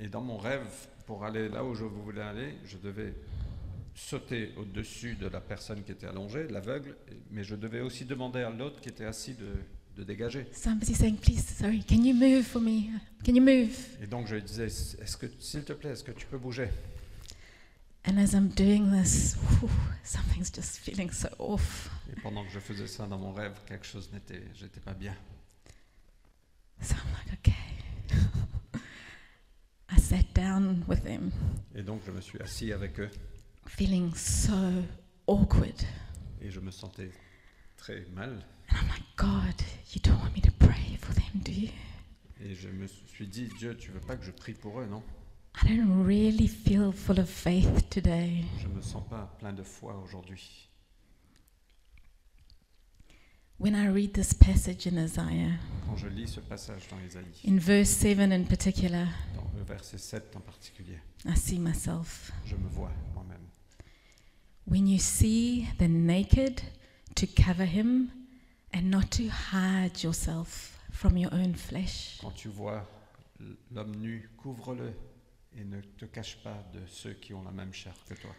[0.00, 0.66] Et dans mon rêve,
[1.06, 3.12] pour aller là où je voulais aller, je devais
[3.94, 6.96] sauter au-dessus de la personne qui était allongée, l'aveugle,
[7.30, 9.52] mais je devais aussi demander à l'autre qui était assis de,
[9.98, 10.46] de dégager.
[10.52, 12.92] Somebody saying, "Please, sorry, can you move for me?
[13.26, 16.12] Can you move?" Et donc je lui disais, est-ce que, s'il te plaît, est-ce que
[16.12, 16.68] tu peux bouger?
[18.04, 19.68] And as I'm doing this, whew,
[20.04, 21.90] something's just feeling so off.
[22.10, 25.14] Et pendant que je faisais ça dans mon rêve, quelque chose n'était, j'étais pas bien.
[26.80, 28.80] So I'm like, okay.
[29.90, 31.30] I sat down with them,
[31.74, 33.10] Et donc je me suis assis avec eux
[33.66, 34.54] feeling so
[35.26, 35.82] awkward.
[36.40, 37.10] et je me sentais
[37.76, 38.42] très mal.
[38.70, 39.54] And I'm like, God,
[39.92, 41.68] you don't want me to pray for them, do you?
[42.40, 45.02] Et je me suis dit, Dieu, tu veux pas que je prie pour eux, non?
[45.54, 48.44] I don't really feel full of faith today.
[48.58, 50.68] Je me sens pas plein de foi aujourd'hui.
[53.58, 57.58] When I read this passage in Isaiah, Quand je lis ce passage dans Isaïe, in
[57.58, 62.32] verse 7 in particular, dans le verset 7 en particulier, I see myself.
[62.46, 63.46] je me vois moi-même.
[64.66, 66.62] When you see the naked,
[67.16, 68.10] to cover him
[68.72, 72.18] and not to hide yourself from your own flesh.
[72.22, 72.88] Quand tu vois
[73.70, 74.94] l'homme nu, couvre-le
[75.56, 78.30] et ne te cache pas de ceux qui ont la même chair que toi.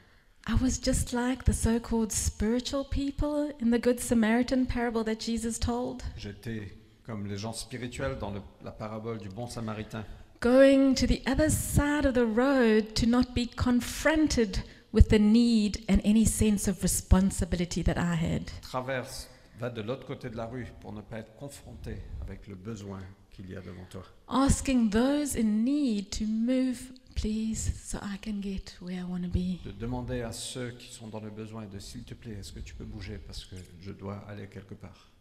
[0.47, 5.19] I was just like the so called spiritual people in the Good Samaritan parable that
[5.19, 6.71] Jesus told, J'étais
[7.03, 10.03] comme les gens spirituels dans le- la parabole du bon samaritain,
[10.41, 15.77] going to the other side of the road to not be confronted with the need
[15.87, 18.45] and any sense of responsibility that I had.
[18.63, 19.27] traverse,
[19.59, 22.99] va de l'autre côté de la rue pour ne pas être confronté avec le besoin
[23.31, 24.03] qu'il y a devant toi.
[24.27, 29.29] Asking those in need to move, please, so I can get where I want to
[29.29, 29.61] be.
[29.63, 32.59] De demander à ceux qui sont dans le besoin de s'il te plaît, est-ce que
[32.59, 35.11] tu peux bouger parce que je dois aller quelque part?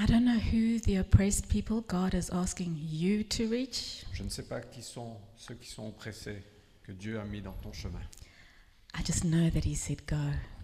[0.00, 4.04] I don't know who the oppressed people God is asking you to reach.
[4.12, 6.42] Je ne sais pas qui sont ceux qui sont oppressés
[6.84, 8.00] que Dieu a mis dans ton chemin.
[8.96, 10.16] I just know that He said go.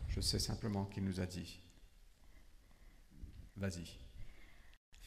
[0.09, 1.59] Je sais simplement qu'il nous a dit,
[3.57, 4.04] vas-y.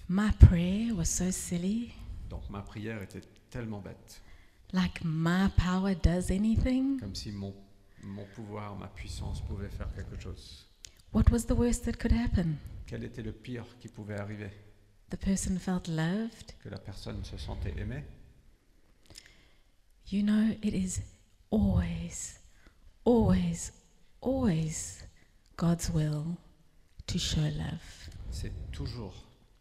[0.09, 1.93] My prayer was so silly,
[2.29, 4.21] Donc ma prière était tellement bête,
[4.71, 6.99] like my power does anything.
[6.99, 7.53] comme si mon,
[8.03, 10.65] mon pouvoir, ma puissance pouvait faire quelque chose.
[11.13, 12.57] What was the worst that could happen?
[12.85, 14.49] Quel était le pire qui pouvait arriver?
[15.09, 16.53] The person felt loved.
[16.63, 18.03] Que la personne se sentait aimée
[20.09, 21.01] You know, it is
[21.51, 22.39] always,
[23.03, 23.73] always,
[24.21, 25.03] always
[25.57, 26.37] God's will
[27.07, 28.09] to show love.
[28.31, 29.13] C'est toujours,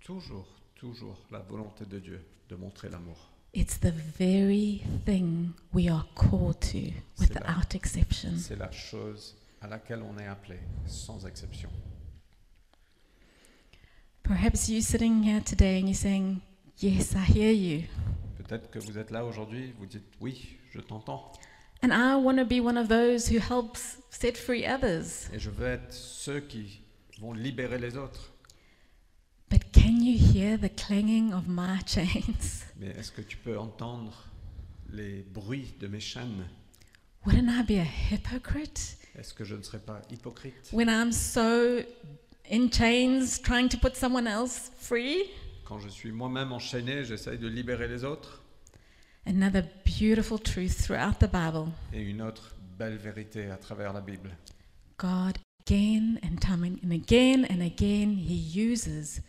[0.06, 3.16] toujours, toujours la volonté de Dieu de montrer l'amour.
[3.54, 8.30] It's the very thing we are called to C'est la- without exception.
[8.38, 11.70] C'est la chose à laquelle on est appelé, sans exception.
[14.22, 16.40] Perhaps you sitting here today and you're saying,
[16.78, 17.84] Yes, I hear you.
[18.38, 21.32] Peut-être que vous êtes là aujourd'hui, vous dites oui, je t'entends.
[21.82, 25.28] And I want to be one of those who helps set free others.
[25.32, 26.80] Et je veux être ceux qui
[27.20, 28.32] vont libérer les autres.
[29.86, 32.64] Can you hear the clanging of my chains?
[32.76, 34.12] Mais est-ce que tu peux entendre
[34.90, 36.44] les bruits de mes chaînes?
[37.24, 38.96] Wouldn't I be a hypocrite?
[39.16, 40.70] Est-ce que je ne serai pas hypocrite?
[40.72, 41.84] When I'm so
[42.50, 45.30] in chains trying to put someone else free?
[45.64, 48.42] Quand je suis moi-même enchaîné, j'essaye de libérer les autres.
[49.24, 54.36] Another beautiful truth throughout the Bible Et une autre belle vérité à travers la Bible.
[54.98, 59.20] God, again and time and again and again, He uses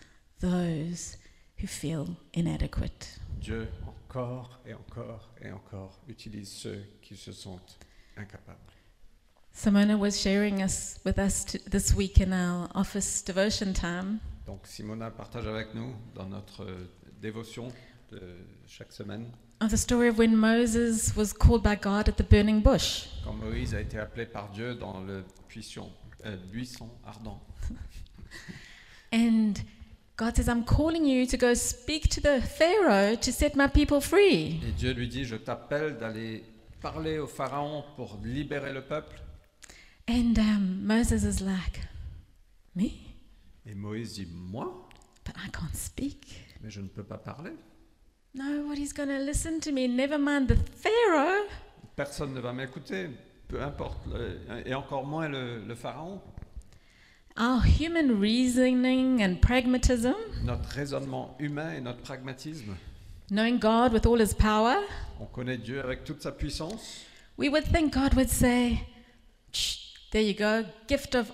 [0.41, 1.17] those
[1.61, 3.19] who feel inadequate.
[3.41, 7.77] Dieu, encore et encore et encore, utilise ceux qui se sentent
[8.17, 8.57] incapables.
[9.53, 14.67] Simona was sharing us with us t- this week in our office devotion time Donc
[14.67, 16.87] Simona partage avec nous dans notre euh,
[17.19, 17.69] dévotion
[18.11, 18.21] de
[18.67, 19.25] chaque semaine
[19.59, 23.07] of the story of when Moses was called by God at the burning bush.
[23.23, 25.91] quand Moïse a été appelé par Dieu dans le buisson,
[26.25, 27.41] euh, buisson ardent.
[29.11, 29.53] And
[30.17, 34.01] God says, I'm calling you to go speak to the Pharaoh to set my people
[34.01, 34.59] free.
[34.67, 36.43] Et Dieu lui dit, je t'appelle d'aller
[36.81, 39.15] parler au Pharaon pour libérer le peuple.
[40.09, 41.81] And um, Moses is like,
[42.75, 42.89] Me?
[43.65, 44.87] Et Moïse dit, moi?
[45.23, 46.45] But I can't speak.
[46.63, 47.51] Mais je ne peux pas parler.
[48.33, 49.87] Nobody's going to listen to me.
[49.87, 51.45] Never mind the Pharaoh.
[51.95, 53.09] Personne ne va m'écouter,
[53.47, 56.21] peu importe, le- et encore moins le, le Pharaon.
[57.39, 62.75] Our human reasoning and pragmatism, Notre raisonnement humain et notre pragmatisme,
[63.29, 64.77] knowing God with all his power,
[65.19, 67.05] on connaît Dieu avec toute sa puissance.
[67.37, 68.79] we would think God would say,
[69.51, 71.31] "Shh, There you go, gift of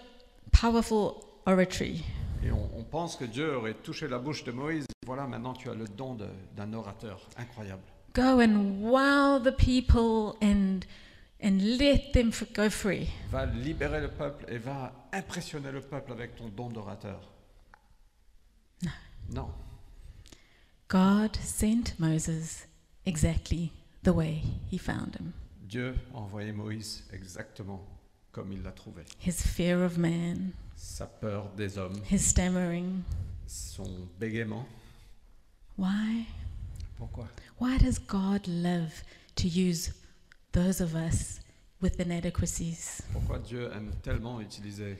[0.52, 2.04] powerful oratory.
[2.44, 4.86] Et on, on pense que Dieu aurait touché la bouche de Moïse.
[5.06, 6.18] Voilà, maintenant tu as le don
[6.58, 7.84] d'un orateur incroyable.
[8.13, 10.80] Go and wow the people and,
[11.43, 13.10] and let them go free.
[13.32, 17.29] Va libérer le peuple et va impressionner le peuple avec ton don d'orateur.
[19.29, 19.49] Non.
[20.89, 22.67] God sent Moses
[23.06, 23.71] exactly
[24.03, 25.34] the way he found him.
[25.62, 27.84] Dieu a envoyé Moïse exactement
[28.32, 29.03] comme il l'a trouvé.
[29.25, 33.01] His fear of man, Sa peur des hommes, his stammering.
[33.47, 34.65] son bégaiement.
[35.77, 36.25] Why?
[36.97, 37.27] Pourquoi?
[37.60, 38.91] Why does God love
[39.36, 39.91] to use
[40.54, 41.39] those of us
[41.82, 43.02] with inadequacies?
[43.12, 44.98] Pourquoi Dieu aime tellement utiliser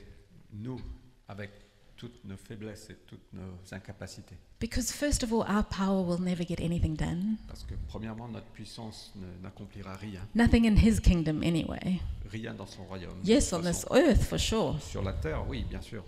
[0.52, 0.80] nous
[1.28, 1.50] avec
[1.96, 4.36] toutes nos faiblesses et toutes nos incapacités?
[4.60, 7.38] Because, first of all, our power will never get anything done.
[7.48, 10.22] Parce que premièrement, notre puissance ne- n'accomplira rien.
[10.36, 12.00] Nothing in His kingdom, anyway.
[12.32, 13.22] Rien dans son royaume.
[13.24, 14.82] De Yes, toute on this façon, earth for sure.
[14.82, 16.04] Sur la terre, oui, bien sûr.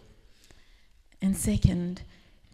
[1.22, 2.02] And second,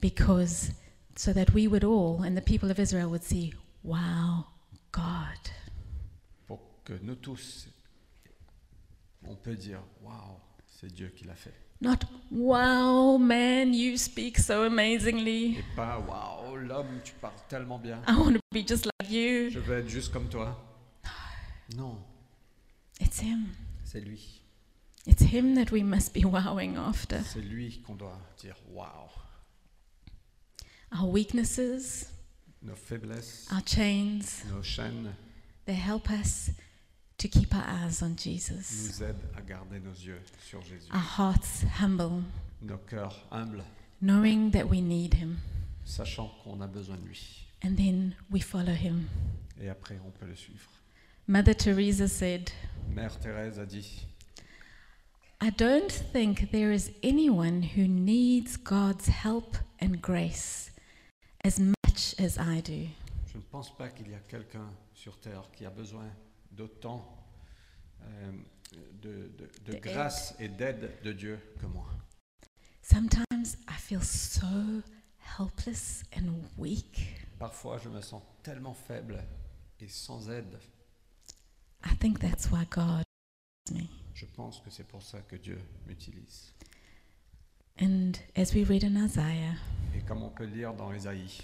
[0.01, 0.71] because
[1.15, 4.45] so that we would all, and the people of Israel would see, wow,
[4.91, 5.38] God.
[6.91, 7.69] Que nous tous,
[9.23, 11.54] on peut dire, waouh, c'est Dieu qui l'a fait.
[11.80, 11.99] Not,
[12.30, 15.55] wow, man, you speak so amazingly.
[15.57, 18.01] Et pas, waouh, l'homme, tu parles tellement bien.
[18.09, 19.49] I want to be just like you.
[19.51, 20.61] Je veux être juste comme toi.
[21.78, 21.97] Non,
[22.99, 23.47] It's Him.
[23.86, 24.41] c'est lui.
[25.07, 27.22] It's Him that we must be wowing after.
[27.24, 29.09] C'est lui qu'on doit dire, waouh.
[30.91, 32.11] Our weaknesses,
[32.61, 35.13] Nos faiblesses, our chains, nos chaînes
[35.65, 36.51] they help us
[37.22, 38.88] to keep our eyes on Jesus.
[38.88, 40.89] nous aident à garder nos yeux sur Jésus.
[40.91, 42.24] Our hearts humble,
[42.63, 43.63] Nos cœurs humbles,
[44.01, 45.38] knowing that we need Him.
[45.86, 47.45] sachant qu'on a besoin de lui.
[47.63, 49.07] And then we follow Him.
[49.61, 50.67] Et après, on peut le suivre.
[51.28, 52.49] Mother Teresa said,
[52.89, 54.05] Mère Thérèse a dit,
[55.39, 60.72] I don't think there is anyone who needs God's help and grace
[61.43, 62.88] as much as I do.
[63.32, 66.09] Je ne pense pas qu'il y a quelqu'un sur terre qui a besoin
[66.52, 67.18] d'autant
[68.02, 68.32] euh,
[69.02, 71.86] de, de- de De grâce et d'aide de Dieu que moi.
[72.82, 74.82] Sometimes I feel so
[75.38, 77.26] helpless and weak.
[77.39, 79.24] Parfois, je me sens tellement faible
[79.80, 80.60] et sans aide.
[81.86, 83.04] I think that's why God
[83.72, 83.88] me.
[84.14, 86.54] Je pense que c'est pour ça que Dieu m'utilise.
[87.80, 89.56] And as we read in Isaiah,
[89.95, 91.41] Et comme on peut lire dans Ésaïe,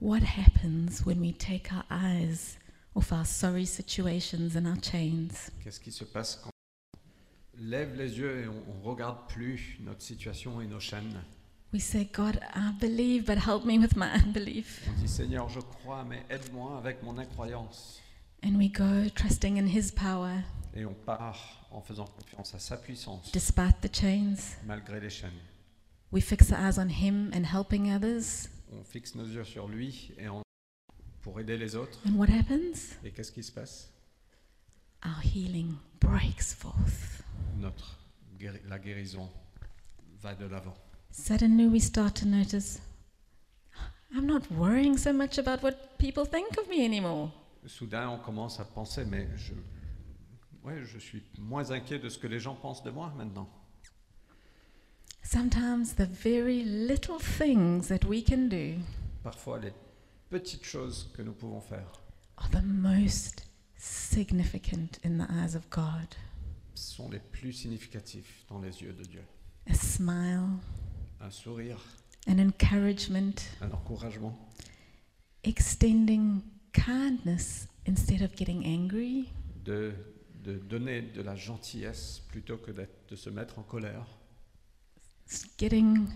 [0.00, 2.58] what happens when we take our eyes
[2.98, 5.50] off our sorry situations and our chains?
[5.62, 6.50] qu'est-ce qui se passe quand
[6.96, 11.20] on lève les yeux et on ne regarde plus notre situation et nos chaînes?
[11.72, 14.88] We say, God, I believe, but help me with my unbelief.
[14.88, 18.00] On dit Seigneur, je crois, mais aide-moi avec mon incroyance.
[18.42, 20.42] And we go trusting in His power
[20.74, 24.56] Et on part en faisant confiance à sa puissance, despite the chains.
[24.66, 25.30] malgré les chaînes.
[26.10, 28.48] We fix our eyes on Him and helping others.
[28.72, 30.40] On fixe nos yeux sur lui et on-
[31.22, 31.98] pour aider les autres.
[32.06, 32.96] And what happens?
[33.04, 33.90] Et qu'est-ce qui se passe?
[35.04, 37.22] Our healing breaks forth.
[37.56, 37.98] Notre
[38.38, 39.28] guéri- la guérison
[40.20, 40.74] va de l'avant.
[41.10, 42.80] Suddenly we start to notice
[44.14, 47.30] I'm not worrying so much about what people think of me anymore.
[47.66, 49.52] Soudain, on commence à penser, mais je,
[50.64, 53.48] ouais, je suis moins inquiet de ce que les gens pensent de moi maintenant.
[55.22, 58.76] Sometimes the very little things that we can do
[59.22, 59.72] Parfois, les
[60.30, 61.90] petites choses que nous pouvons faire
[62.36, 66.14] are the most significant in the eyes of God.
[66.74, 69.24] sont les plus significatifs dans les yeux de Dieu.
[69.66, 70.58] A smile,
[71.20, 71.80] Un sourire,
[72.28, 74.38] an encouragement, un encouragement,
[75.44, 79.28] extending kindness instead of getting angry,
[79.64, 79.92] de,
[80.44, 84.06] de donner de la gentillesse plutôt que d'être- de se mettre en colère,
[85.28, 86.06] s- getting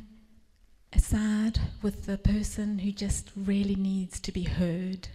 [0.92, 5.08] aside with the person who just really needs to be heard.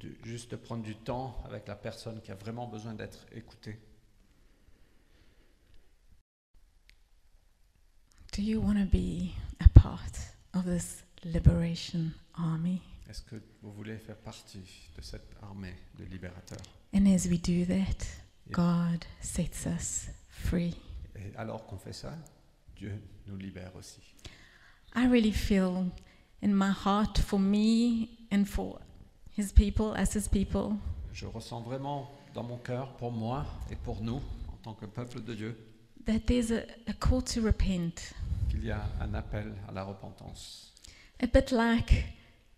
[0.00, 3.78] de, juste de prendre du temps avec la personne qui a vraiment besoin d'être écoutée.
[8.32, 12.80] Do you want to be a part of this liberation army?
[13.08, 14.62] Est-ce que vous voulez faire partie
[14.96, 16.62] de cette armée de libérateurs?
[16.94, 18.06] And as we do that.
[18.50, 20.76] God sets us free.
[21.16, 22.12] Et alors qu'on fait ça,
[22.76, 24.00] Dieu nous libère aussi.
[24.94, 25.90] I really feel
[26.42, 28.78] in my heart for me and for
[29.36, 30.76] His people, us His people,
[31.12, 35.20] Je ressens vraiment dans mon cœur, pour moi et pour nous, en tant que peuple
[35.22, 35.56] de Dieu,
[36.06, 38.14] that there's a, a call to repent.
[38.48, 40.72] qu'il y a un appel à la repentance.
[41.22, 42.04] A bit like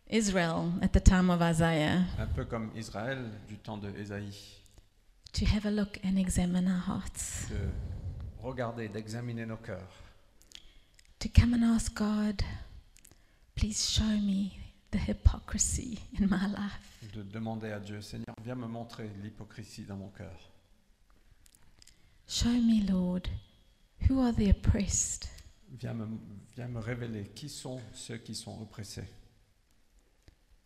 [0.09, 3.19] Israel at the time of Isaiah, Un peu comme Israël
[3.49, 4.59] du temps de Ésaïe,
[5.33, 7.57] to have a look and examine our hearts, de
[8.43, 10.02] regarder, d'examiner nos cœurs,
[11.23, 12.43] to come and ask God,
[13.55, 14.59] please show me
[14.91, 16.99] the hypocrisy in my life.
[17.15, 20.37] de demander à Dieu, Seigneur, viens me montrer l'hypocrisie dans mon cœur.
[22.27, 23.29] Show me, Lord,
[24.09, 25.29] who are the oppressed,
[25.71, 26.09] Viens me,
[26.57, 29.09] viens me révéler qui sont ceux qui sont oppressés.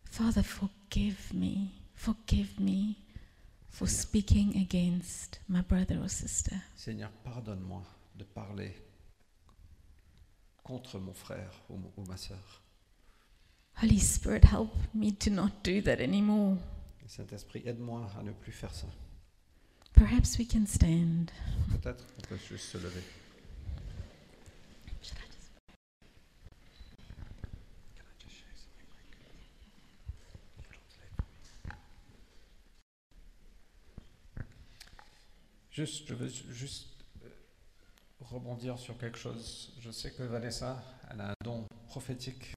[0.05, 2.95] Father, forgive me, forgive me
[3.69, 6.55] for speaking against my brother or sister.
[6.75, 7.83] Seigneur, pardonne-moi
[8.15, 8.73] de parler
[10.67, 12.61] contre mon frère ou, ou ma sœur.
[13.81, 16.57] Holy Spirit, help me to not do that anymore.
[17.07, 18.87] Saint-Esprit, aide-moi à ne plus faire ça.
[19.93, 21.31] Perhaps we can stand.
[21.71, 23.01] Peut-être qu'on peut juste se lever.
[35.71, 36.96] Juste, je veux ju- juste
[38.21, 39.73] rebondir sur quelque chose.
[39.79, 42.53] Je sais que Vanessa, elle a un don prophétique.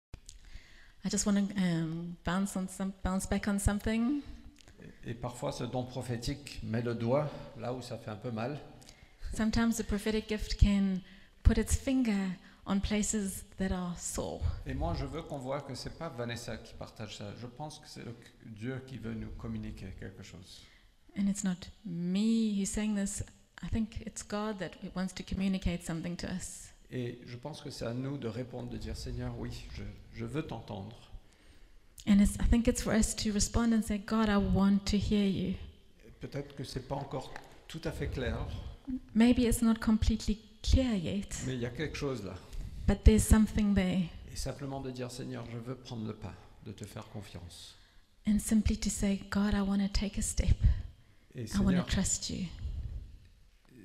[1.04, 4.20] I just want to um, bounce on some, bounce back on something.
[5.04, 8.30] Et, et parfois, ce don prophétique met le doigt là où ça fait un peu
[8.30, 8.58] mal.
[9.34, 11.00] Sometimes the prophetic gift can
[11.42, 12.36] put its finger
[12.66, 14.42] on places that are sore.
[14.66, 17.32] Et moi, je veux qu'on voit que c'est pas Vanessa qui partage ça.
[17.40, 18.04] Je pense que c'est
[18.44, 20.62] Dieu qui veut nous communiquer quelque chose.
[21.18, 23.24] And it's not me who's saying this.
[23.62, 26.68] I think it's God that wants to communicate something to us.
[26.90, 29.82] Et je pense que c'est à nous de répondre, de dire Seigneur, oui, je,
[30.14, 30.96] je veux t'entendre.
[32.08, 34.96] And it's, I think it's for us to respond and say, God, I want to
[34.96, 35.54] hear you.
[36.20, 37.32] Peut-être que c'est pas encore
[37.68, 38.36] tout à fait clair,
[39.14, 42.34] Maybe it's not completely clear yet, mais il y a quelque chose là.
[42.88, 44.02] but there's something there.
[44.32, 46.34] Et simplement de dire Seigneur, je veux prendre le pas,
[46.66, 47.76] de te faire confiance.
[48.26, 50.56] And simply to say, God, I want to take a step.
[51.36, 52.46] Et I want to trust you.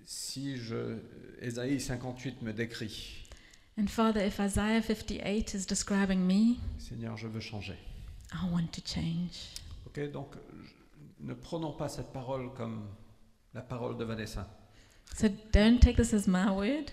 [0.06, 0.98] Si je,
[1.42, 3.24] Ésaïe 58 me décrit,
[3.78, 7.78] And Father, if Isaiah 58 is describing me, Seigneur, je veux changer.
[8.32, 9.50] I want to change.
[9.86, 10.36] Ok, donc
[11.20, 12.88] ne prenons pas cette parole comme
[13.54, 14.48] la parole de Vanessa,
[15.14, 16.92] So don't take this as my word,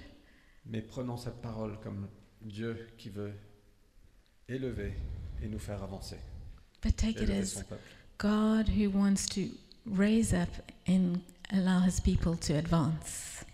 [0.67, 2.09] mais prenons cette parole comme
[2.41, 3.33] Dieu qui veut
[4.49, 4.93] élever
[5.43, 6.19] et nous faire avancer,
[6.83, 7.65] but take it as.
[8.19, 9.49] God who wants to
[9.87, 10.51] raise up
[10.87, 11.21] and
[11.53, 13.45] allow his people to advance.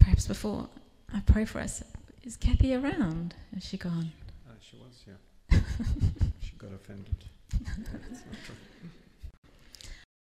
[0.00, 0.68] Perhaps before
[1.14, 1.82] I pray for us,
[2.24, 3.34] is Kathy around?
[3.56, 4.12] Is she gone?
[4.48, 5.60] Ah, she was here.
[6.40, 7.16] she got offended.
[7.52, 8.54] That's not true.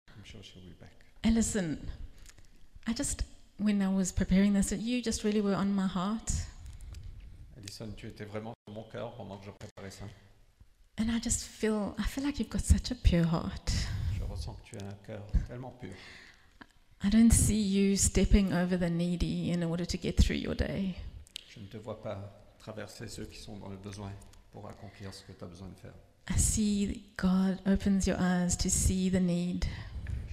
[0.09, 0.93] I'm sure she'll be back.
[1.23, 1.87] And listen,
[2.87, 3.23] I just,
[3.59, 6.33] when I was preparing this, you just really were on my heart.
[7.59, 10.05] Alison, tu étais vraiment sur mon cœur pendant que je préparais ça.
[11.01, 13.73] And I just feel, I feel like you've got such a pure heart.
[14.15, 15.89] Je ressens que tu as un cœur tellement pur.
[17.03, 20.95] I don't see you stepping over the needy in order to get through your day.
[21.49, 24.13] Je ne te vois pas traverser ceux qui sont dans le besoin
[24.53, 25.95] pour accomplir ce que tu as besoin de faire.
[26.29, 29.65] I see God opens your eyes to see the need,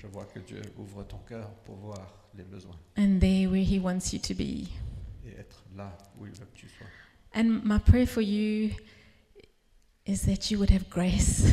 [0.01, 3.79] Je vois que Dieu ouvre ton cœur pour voir les besoins and there where He
[3.79, 4.67] wants you to be.
[5.25, 6.87] et être là où il veut que tu sois.
[7.33, 8.71] And my prayer for you
[10.07, 11.43] is that you would have grace,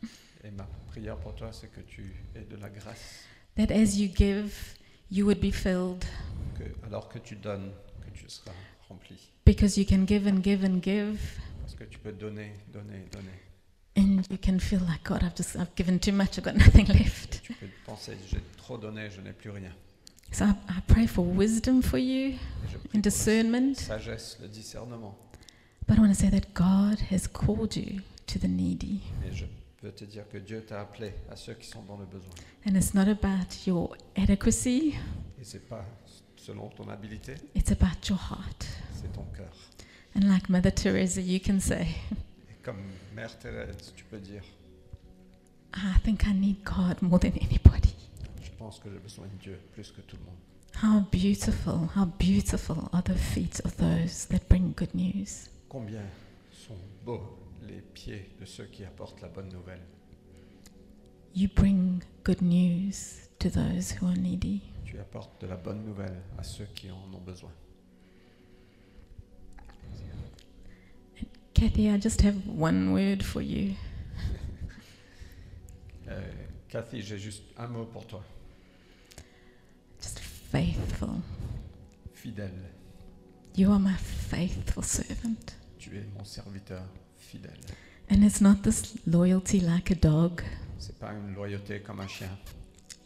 [0.44, 2.02] Et ma prière pour toi, c'est que tu
[2.34, 3.24] aies de la grâce,
[3.56, 4.52] that as you give,
[5.10, 6.04] you would be filled,
[6.58, 7.70] que alors que tu donnes,
[8.04, 8.52] que tu seras
[8.88, 9.16] rempli.
[9.44, 11.18] because you can give and give and give,
[11.62, 13.38] Parce que tu peux donner, donner, donner.
[13.96, 16.86] and you can feel like God, I've just I've given too much, I've got nothing
[16.90, 17.42] Et left.
[17.44, 19.72] tu peux penser, j'ai trop donné, je n'ai plus rien.
[20.32, 22.38] So I, I pray for wisdom for you Et
[22.72, 23.74] je prie and discernment.
[23.76, 25.16] sagesse, le discernement.
[25.86, 29.00] But I want to say that God has called you to the needy.
[29.26, 29.44] Et je
[29.80, 32.30] peux te dire que Dieu t'a appelé à ceux qui sont dans le besoin.
[32.66, 34.94] And it's not about your adequacy,
[35.40, 35.84] Et c'est pas
[36.36, 38.66] selon ton habilité, it's about your heart.
[38.94, 39.50] c'est ton cœur.
[40.14, 41.86] And like Mother Teresa, you can say,
[42.50, 42.80] Et comme
[43.14, 44.42] Mère Thérèse, tu peux dire,
[45.74, 47.94] I think I need God more than anybody.
[48.42, 50.36] je pense que j'ai besoin de Dieu plus que tout le monde.
[50.82, 55.48] How beautiful, how beautiful are the feet of those that bring good news.
[55.70, 56.02] Combien
[56.50, 59.80] sont beaux les pieds de ceux qui apportent la bonne nouvelle?
[61.32, 64.62] You bring good news to those who are needy.
[64.84, 67.52] Tu apportes de la bonne nouvelle à ceux qui en ont besoin.
[71.54, 73.74] Kathy, I just have one word for you.
[76.08, 76.20] Euh,
[76.68, 78.24] Cathy, j'ai juste un mot pour toi.
[80.02, 81.20] Just faithful.
[82.12, 82.50] Fidèle.
[83.54, 85.59] You are my faithful servant.
[85.80, 86.84] Tu es mon serviteur
[87.16, 87.58] fidèle.
[88.10, 90.42] And it's not this loyalty like a dog?
[90.78, 92.28] C'est pas une loyauté comme un chien.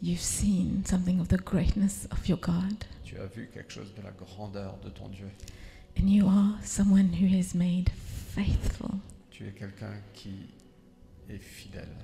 [0.01, 2.83] You've seen something of the greatness of your God.
[3.05, 5.29] Tu as vu quelque chose de la grandeur de ton Dieu.
[5.97, 7.89] And you are someone who is made
[8.35, 8.99] faithful.
[9.31, 10.49] Tu es quelqu'un qui
[11.29, 11.95] est fidèle.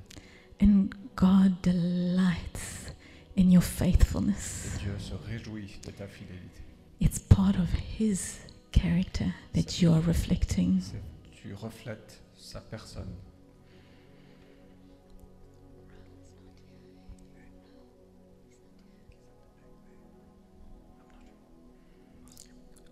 [0.61, 2.93] And God delights
[3.38, 4.78] in your Et faithfulness.
[4.80, 6.61] Dieu se réjouit de ta fidélité.
[7.01, 7.69] It's part of
[7.99, 8.39] His
[8.72, 10.82] character that you are reflecting.
[11.34, 13.13] Tu reflètes sa personne.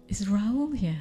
[0.07, 0.95] Is Raoul here?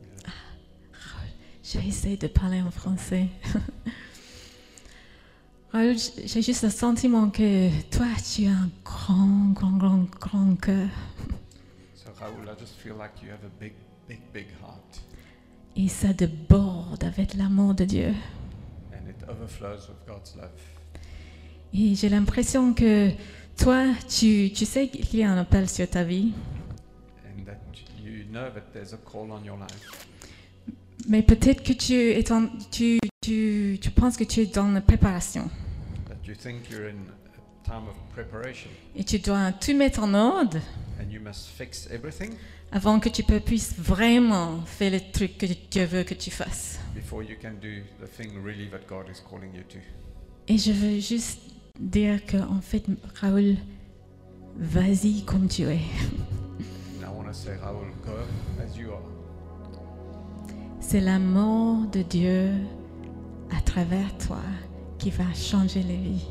[0.00, 1.24] Il est- ah,
[1.62, 3.28] J'ai essayé de parler en français.
[5.76, 10.56] Raoul, j- j'ai juste le sentiment que toi, tu as un grand, grand, grand, grand
[10.60, 10.88] cœur.
[11.94, 13.72] So Raoul, I just feel like you have a big,
[14.08, 15.02] big, big heart.
[15.76, 18.14] Et ça déborde avec l'amour de Dieu.
[18.92, 20.48] And it overflows with God's love.
[21.74, 23.10] Et j'ai l'impression que
[23.58, 26.32] toi, tu, tu sais qu'il y a un appel sur ta vie,
[27.26, 27.58] And that
[28.02, 30.06] you know that there's a call on your life.
[31.06, 34.80] mais peut-être que tu, es en- tu, tu, tu penses que tu es dans la
[34.80, 35.50] préparation
[36.26, 38.70] you think you're in a time of preparation.
[38.94, 40.58] et tu dois tout mettre en ordre
[41.00, 42.32] And you must fix everything
[42.72, 46.78] avant que tu puisses vraiment faire le truc que Dieu veut que tu fasses.
[46.94, 49.78] before you can do the thing really that God is calling you to.
[50.48, 51.40] Et je veux juste
[51.78, 52.84] dire que, en fait,
[53.20, 53.56] Raoul,
[54.56, 55.80] vas-y comme tu es.
[56.98, 58.12] And I want to say, Raoul, go
[58.62, 59.02] as you are.
[60.80, 62.50] C'est l'amour de Dieu
[63.50, 64.38] à travers toi
[64.98, 66.26] qui va changer les vies.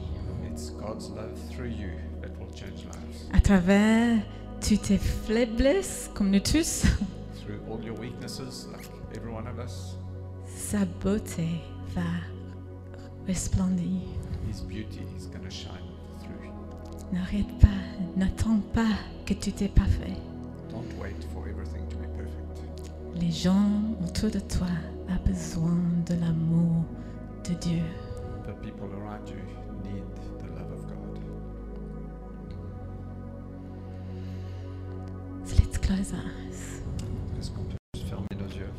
[0.51, 1.89] It's God's love through you
[2.21, 3.27] that will change lives.
[3.33, 4.17] À travers
[4.61, 6.85] toutes tes faiblesses, comme nous tous,
[7.45, 9.95] Through all your weaknesses, like every one of us,
[10.47, 11.47] sa beauté
[11.93, 12.01] va
[13.27, 14.01] resplendir.
[14.49, 15.83] His beauty is going to shine
[16.21, 16.49] through.
[17.11, 17.67] N'arrête pas,
[18.15, 20.15] n'attends pas que tout est parfait.
[20.71, 22.91] Don't wait for everything to be perfect.
[23.21, 23.69] Les gens
[24.03, 24.67] autour de toi
[25.09, 26.83] ont besoin de l'amour
[27.47, 27.83] de Dieu.
[28.61, 29.41] The people around you
[29.83, 30.03] need
[30.39, 31.19] the love of God.
[35.45, 36.81] So let's close our eyes.
[37.39, 37.77] Est-ce qu'on peut
[38.09, 38.69] fermer nos yeux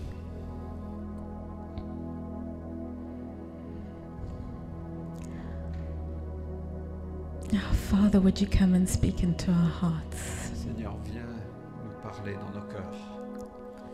[7.55, 10.51] Oh, Father, would you come and speak into our hearts?
[10.65, 11.23] Seigneur, viens
[11.85, 12.97] nous parler dans nos cœurs.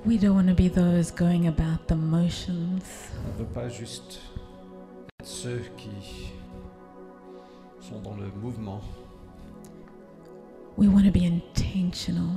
[0.05, 2.83] We don't want to be those going about the motions.
[3.25, 4.21] On ne veut pas juste
[5.23, 6.33] ceux qui
[7.81, 8.81] sont dans le mouvement,
[10.79, 12.29] We want to be intentional.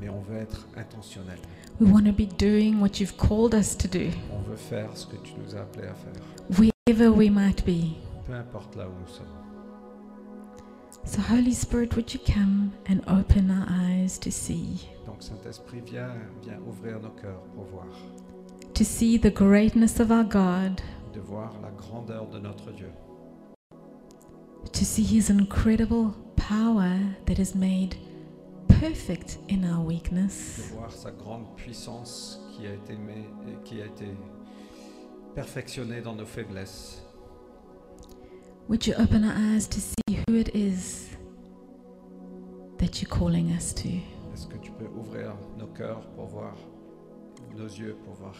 [0.00, 1.38] mais on veut être intentionnel.
[1.80, 5.06] We want to be doing what you've called us to do, On veut faire ce
[5.06, 6.12] que tu nous as appelé à faire,
[6.86, 7.96] wherever we might be.
[8.26, 9.26] peu importe là où nous sommes.
[11.06, 14.88] So, Holy Spirit, would you come and open our eyes to see?
[15.06, 17.86] Donc Saint-Esprit, viens, viens ouvrir nos cœurs pour voir,
[18.74, 20.80] To see the greatness of our God,
[21.14, 22.90] de voir la grandeur de notre Dieu,
[24.72, 27.94] to see His incredible power that is made
[28.80, 30.70] perfect in our de weakness.
[30.74, 33.28] voir sa grande puissance qui a été, mais-
[33.64, 34.06] qui a été
[35.34, 37.00] perfectionnée dans nos faiblesses.
[38.68, 41.10] Would you open our eyes to see who it is
[42.78, 43.88] that you're calling us to?
[44.32, 46.56] Est-ce que tu peux ouvrir nos cœurs pour voir,
[47.56, 48.34] nos yeux pour voir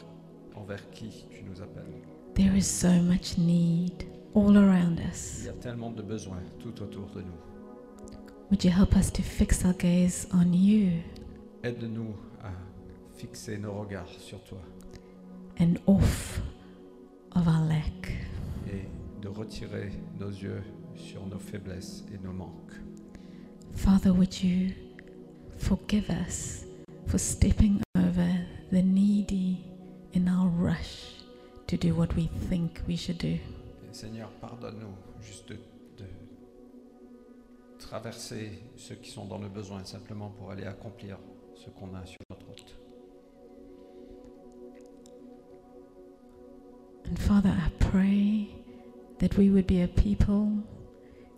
[0.56, 2.02] envers qui tu nous appelles?
[2.34, 5.44] There is so much need all around Il us.
[5.44, 7.38] y a tellement de besoins tout autour de nous.
[8.50, 11.00] Would you help us to fix our gaze on you
[11.62, 12.50] Aide-nous à
[13.16, 14.58] fixer nos regards sur toi
[15.60, 16.40] and off
[17.34, 18.12] of our lack?
[18.66, 18.88] et
[19.22, 20.62] de retirer nos yeux
[20.96, 22.74] sur nos faiblesses et nos manques.
[23.74, 24.72] Father, would you
[25.56, 26.64] forgive us
[27.06, 28.28] for stepping over
[28.70, 29.64] the needy
[30.14, 31.13] in our rush
[31.76, 33.36] to do what we think we should do?
[33.88, 35.54] Et Seigneur, pardonne-nous juste de,
[35.98, 36.06] de
[37.78, 41.18] traverser ceux qui sont dans le besoin simplement pour aller accomplir
[41.56, 42.76] ce qu'on a sur notre route.
[47.10, 48.48] And Father, I pray
[49.18, 50.62] that we would be a people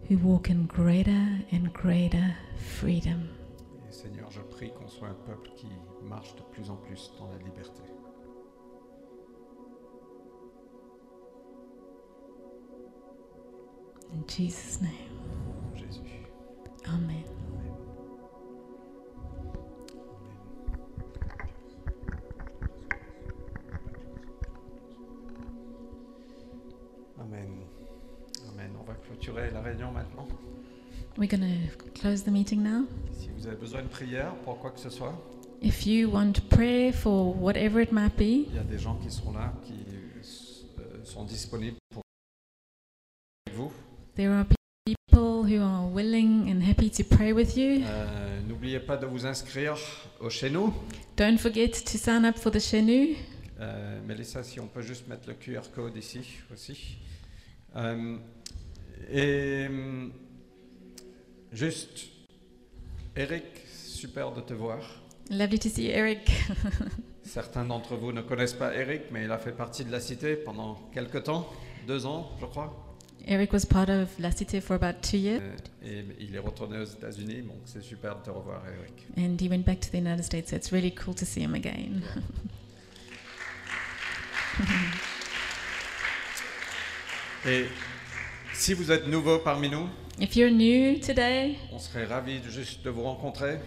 [0.09, 3.28] who walk in greater and greater freedom.
[3.89, 5.68] Et Seigneur, je prie qu'on soit un peuple qui
[6.03, 7.82] marche de plus en plus dans la liberté.
[14.16, 14.92] In Jesus' name,
[15.74, 16.00] Jésus.
[16.86, 17.22] Amen.
[27.20, 27.48] Amen.
[28.48, 28.70] Amen.
[28.80, 30.26] On va clôturer la réunion maintenant.
[31.18, 32.86] We're going to close the meeting now.
[33.12, 35.14] Si vous avez besoin de prière pour quoi que ce soit,
[35.62, 39.10] If you want prayer for whatever it might be, il y a des gens qui
[39.10, 39.74] seront là, qui
[40.78, 41.76] euh, sont disponibles.
[44.16, 44.46] There are
[44.86, 47.82] people who are willing and happy to pray with you.
[47.84, 49.76] Euh, N'oubliez pas de vous inscrire
[50.20, 50.72] au chez nous.
[51.16, 53.16] Don't forget to sign up for the Shenu.
[53.60, 56.20] Euh, Mélissa, si on peut juste mettre le QR code ici
[56.52, 56.98] aussi.
[57.76, 58.16] Euh,
[59.10, 60.12] et hum,
[61.52, 62.06] juste,
[63.14, 64.78] Eric, super de te voir.
[65.30, 66.30] Lovely to see you, Eric.
[67.22, 70.36] Certains d'entre vous ne connaissent pas Eric, mais il a fait partie de la cité
[70.36, 71.50] pendant quelques temps,
[71.86, 72.86] deux ans, je crois.
[73.27, 75.43] Eric was part of La Cité for about two years,
[75.85, 79.07] Euh, et il est retourné aux États-Unis, donc c'est super de te revoir, Eric.
[79.16, 80.51] and he went back to the United States.
[80.51, 82.03] So it's really cool to see him again.
[87.47, 87.66] Et
[88.55, 92.83] si vous êtes nouveau parmi nous, If you're new today, on serait ravis de juste
[92.85, 93.59] de vous rencontrer.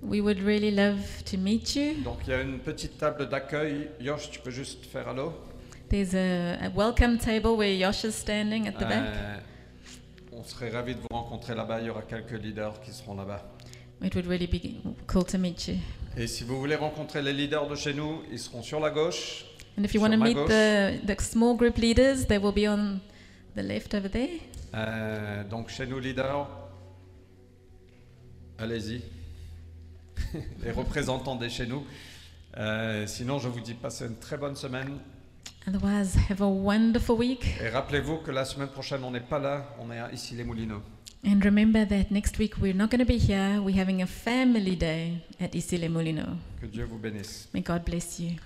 [0.00, 1.00] we would really love
[1.30, 1.94] to meet you.
[2.04, 3.88] Donc il y a une petite table d'accueil.
[4.00, 5.32] Yosh, tu peux juste faire allô?
[5.88, 9.04] There's a, a welcome table where Yosh is standing at the back.
[9.06, 9.38] Euh,
[10.32, 11.80] On serait ravis de vous rencontrer là-bas.
[11.80, 13.42] Il y aura quelques leaders qui seront là-bas.
[14.02, 15.76] It would really be cool to meet you.
[16.14, 19.46] Et si vous voulez rencontrer les leaders de chez nous, ils seront sur la gauche.
[19.78, 20.48] And if you want to meet gauche.
[20.50, 23.00] the, the small group leaders, they will be on
[23.56, 24.28] the left over there.
[24.74, 26.48] Euh, donc chez nous leaders,
[28.58, 29.00] allez-y.
[30.62, 31.86] les représentants des chez nous.
[32.58, 34.98] Euh, sinon, je vous dis passez une très bonne semaine.
[35.68, 37.44] Otherwise, have a wonderful week.
[37.60, 40.42] Et rappelez-vous que la semaine prochaine, on n'est pas là, on est à ici les
[40.42, 40.80] Moulineaux.
[41.26, 43.60] And remember that next week we're not going to be here.
[43.60, 46.38] We're having a family day at Isile Molino.
[46.58, 47.50] Que Dieu vous bénisse.
[47.52, 48.36] May God bless you.